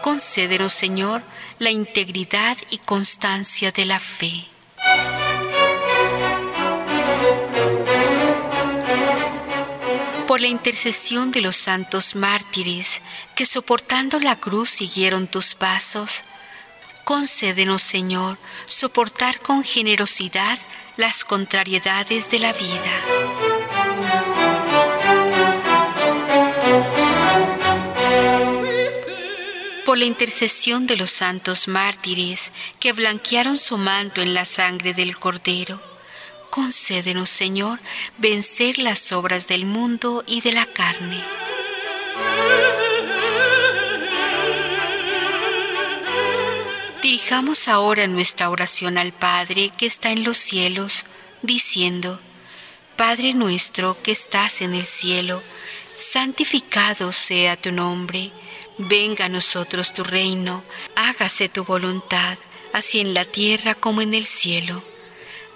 concédenos, 0.00 0.72
Señor, 0.72 1.20
la 1.58 1.70
integridad 1.70 2.56
y 2.70 2.78
constancia 2.78 3.72
de 3.72 3.84
la 3.84 4.00
fe. 4.00 4.46
Por 10.38 10.42
la 10.44 10.50
intercesión 10.50 11.32
de 11.32 11.40
los 11.40 11.56
santos 11.56 12.14
mártires 12.14 13.02
que 13.34 13.44
soportando 13.44 14.20
la 14.20 14.36
cruz 14.36 14.70
siguieron 14.70 15.26
tus 15.26 15.56
pasos, 15.56 16.22
concédenos, 17.02 17.82
Señor, 17.82 18.38
soportar 18.66 19.40
con 19.40 19.64
generosidad 19.64 20.56
las 20.96 21.24
contrariedades 21.24 22.30
de 22.30 22.38
la 22.38 22.52
vida. 22.52 22.92
Por 29.84 29.98
la 29.98 30.04
intercesión 30.04 30.86
de 30.86 30.96
los 30.96 31.10
santos 31.10 31.66
mártires 31.66 32.52
que 32.78 32.92
blanquearon 32.92 33.58
su 33.58 33.76
manto 33.76 34.22
en 34.22 34.34
la 34.34 34.46
sangre 34.46 34.94
del 34.94 35.18
Cordero, 35.18 35.87
Concédenos, 36.58 37.30
Señor, 37.30 37.78
vencer 38.16 38.78
las 38.78 39.12
obras 39.12 39.46
del 39.46 39.64
mundo 39.64 40.24
y 40.26 40.40
de 40.40 40.50
la 40.50 40.66
carne. 40.66 41.22
Dirijamos 47.00 47.68
ahora 47.68 48.08
nuestra 48.08 48.50
oración 48.50 48.98
al 48.98 49.12
Padre 49.12 49.70
que 49.78 49.86
está 49.86 50.10
en 50.10 50.24
los 50.24 50.36
cielos, 50.36 51.04
diciendo, 51.42 52.18
Padre 52.96 53.34
nuestro 53.34 53.96
que 54.02 54.10
estás 54.10 54.60
en 54.60 54.74
el 54.74 54.84
cielo, 54.84 55.40
santificado 55.94 57.12
sea 57.12 57.56
tu 57.56 57.70
nombre, 57.70 58.32
venga 58.78 59.26
a 59.26 59.28
nosotros 59.28 59.94
tu 59.94 60.02
reino, 60.02 60.64
hágase 60.96 61.48
tu 61.48 61.64
voluntad, 61.64 62.36
así 62.72 62.98
en 62.98 63.14
la 63.14 63.24
tierra 63.24 63.76
como 63.76 64.00
en 64.00 64.12
el 64.12 64.26
cielo. 64.26 64.82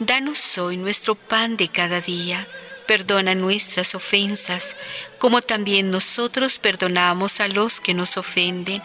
Danos 0.06 0.58
hoy 0.58 0.78
nuestro 0.78 1.14
pan 1.14 1.56
de 1.56 1.68
cada 1.68 2.00
día. 2.00 2.44
Perdona 2.88 3.36
nuestras 3.36 3.94
ofensas, 3.94 4.76
como 5.18 5.42
también 5.42 5.92
nosotros 5.92 6.58
perdonamos 6.58 7.38
a 7.38 7.46
los 7.46 7.80
que 7.80 7.94
nos 7.94 8.16
ofenden. 8.16 8.82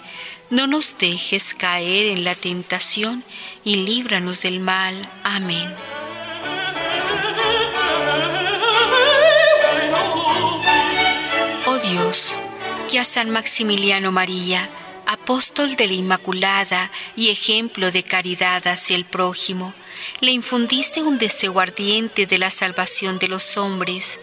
No 0.51 0.67
nos 0.67 0.95
dejes 0.99 1.55
caer 1.55 2.05
en 2.05 2.23
la 2.23 2.35
tentación 2.35 3.23
y 3.63 3.77
líbranos 3.77 4.43
del 4.43 4.59
mal. 4.59 4.93
Amén. 5.23 5.73
Oh 11.65 11.79
Dios, 11.79 12.35
que 12.91 12.99
a 12.99 13.05
San 13.05 13.31
Maximiliano 13.31 14.11
María, 14.11 14.69
apóstol 15.07 15.75
de 15.77 15.87
la 15.87 15.93
Inmaculada 15.93 16.91
y 17.15 17.29
ejemplo 17.29 17.91
de 17.91 18.03
caridad 18.03 18.67
hacia 18.67 18.95
el 18.95 19.05
prójimo, 19.05 19.73
le 20.19 20.31
infundiste 20.31 21.01
un 21.01 21.17
deseo 21.17 21.59
ardiente 21.59 22.27
de 22.27 22.37
la 22.37 22.51
salvación 22.51 23.17
de 23.17 23.29
los 23.29 23.57
hombres. 23.57 24.19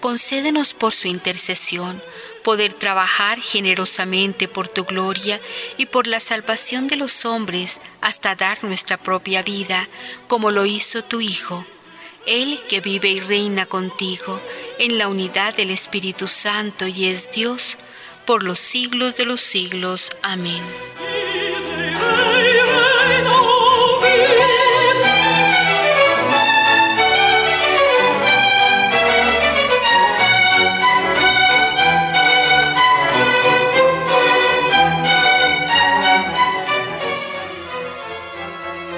Concédenos 0.00 0.74
por 0.74 0.92
su 0.92 1.08
intercesión 1.08 2.02
poder 2.42 2.74
trabajar 2.74 3.40
generosamente 3.40 4.48
por 4.48 4.68
tu 4.68 4.84
gloria 4.84 5.40
y 5.78 5.86
por 5.86 6.06
la 6.06 6.20
salvación 6.20 6.88
de 6.88 6.96
los 6.96 7.24
hombres 7.24 7.80
hasta 8.00 8.34
dar 8.34 8.62
nuestra 8.64 8.96
propia 8.96 9.42
vida, 9.42 9.88
como 10.26 10.50
lo 10.50 10.66
hizo 10.66 11.02
tu 11.02 11.20
Hijo. 11.20 11.66
Él 12.26 12.60
que 12.68 12.80
vive 12.80 13.10
y 13.10 13.20
reina 13.20 13.66
contigo 13.66 14.40
en 14.78 14.96
la 14.98 15.08
unidad 15.08 15.54
del 15.54 15.70
Espíritu 15.70 16.26
Santo 16.26 16.86
y 16.86 17.06
es 17.06 17.30
Dios 17.30 17.76
por 18.24 18.42
los 18.42 18.58
siglos 18.58 19.16
de 19.16 19.24
los 19.24 19.40
siglos. 19.40 20.10
Amén. 20.22 20.62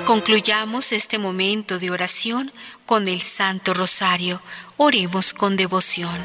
Concluyamos 0.06 0.92
este 0.92 1.18
momento 1.18 1.78
de 1.78 1.90
oración 1.90 2.52
con 2.86 3.08
el 3.08 3.22
Santo 3.22 3.74
Rosario. 3.74 4.40
Oremos 4.76 5.34
con 5.34 5.56
devoción. 5.56 6.16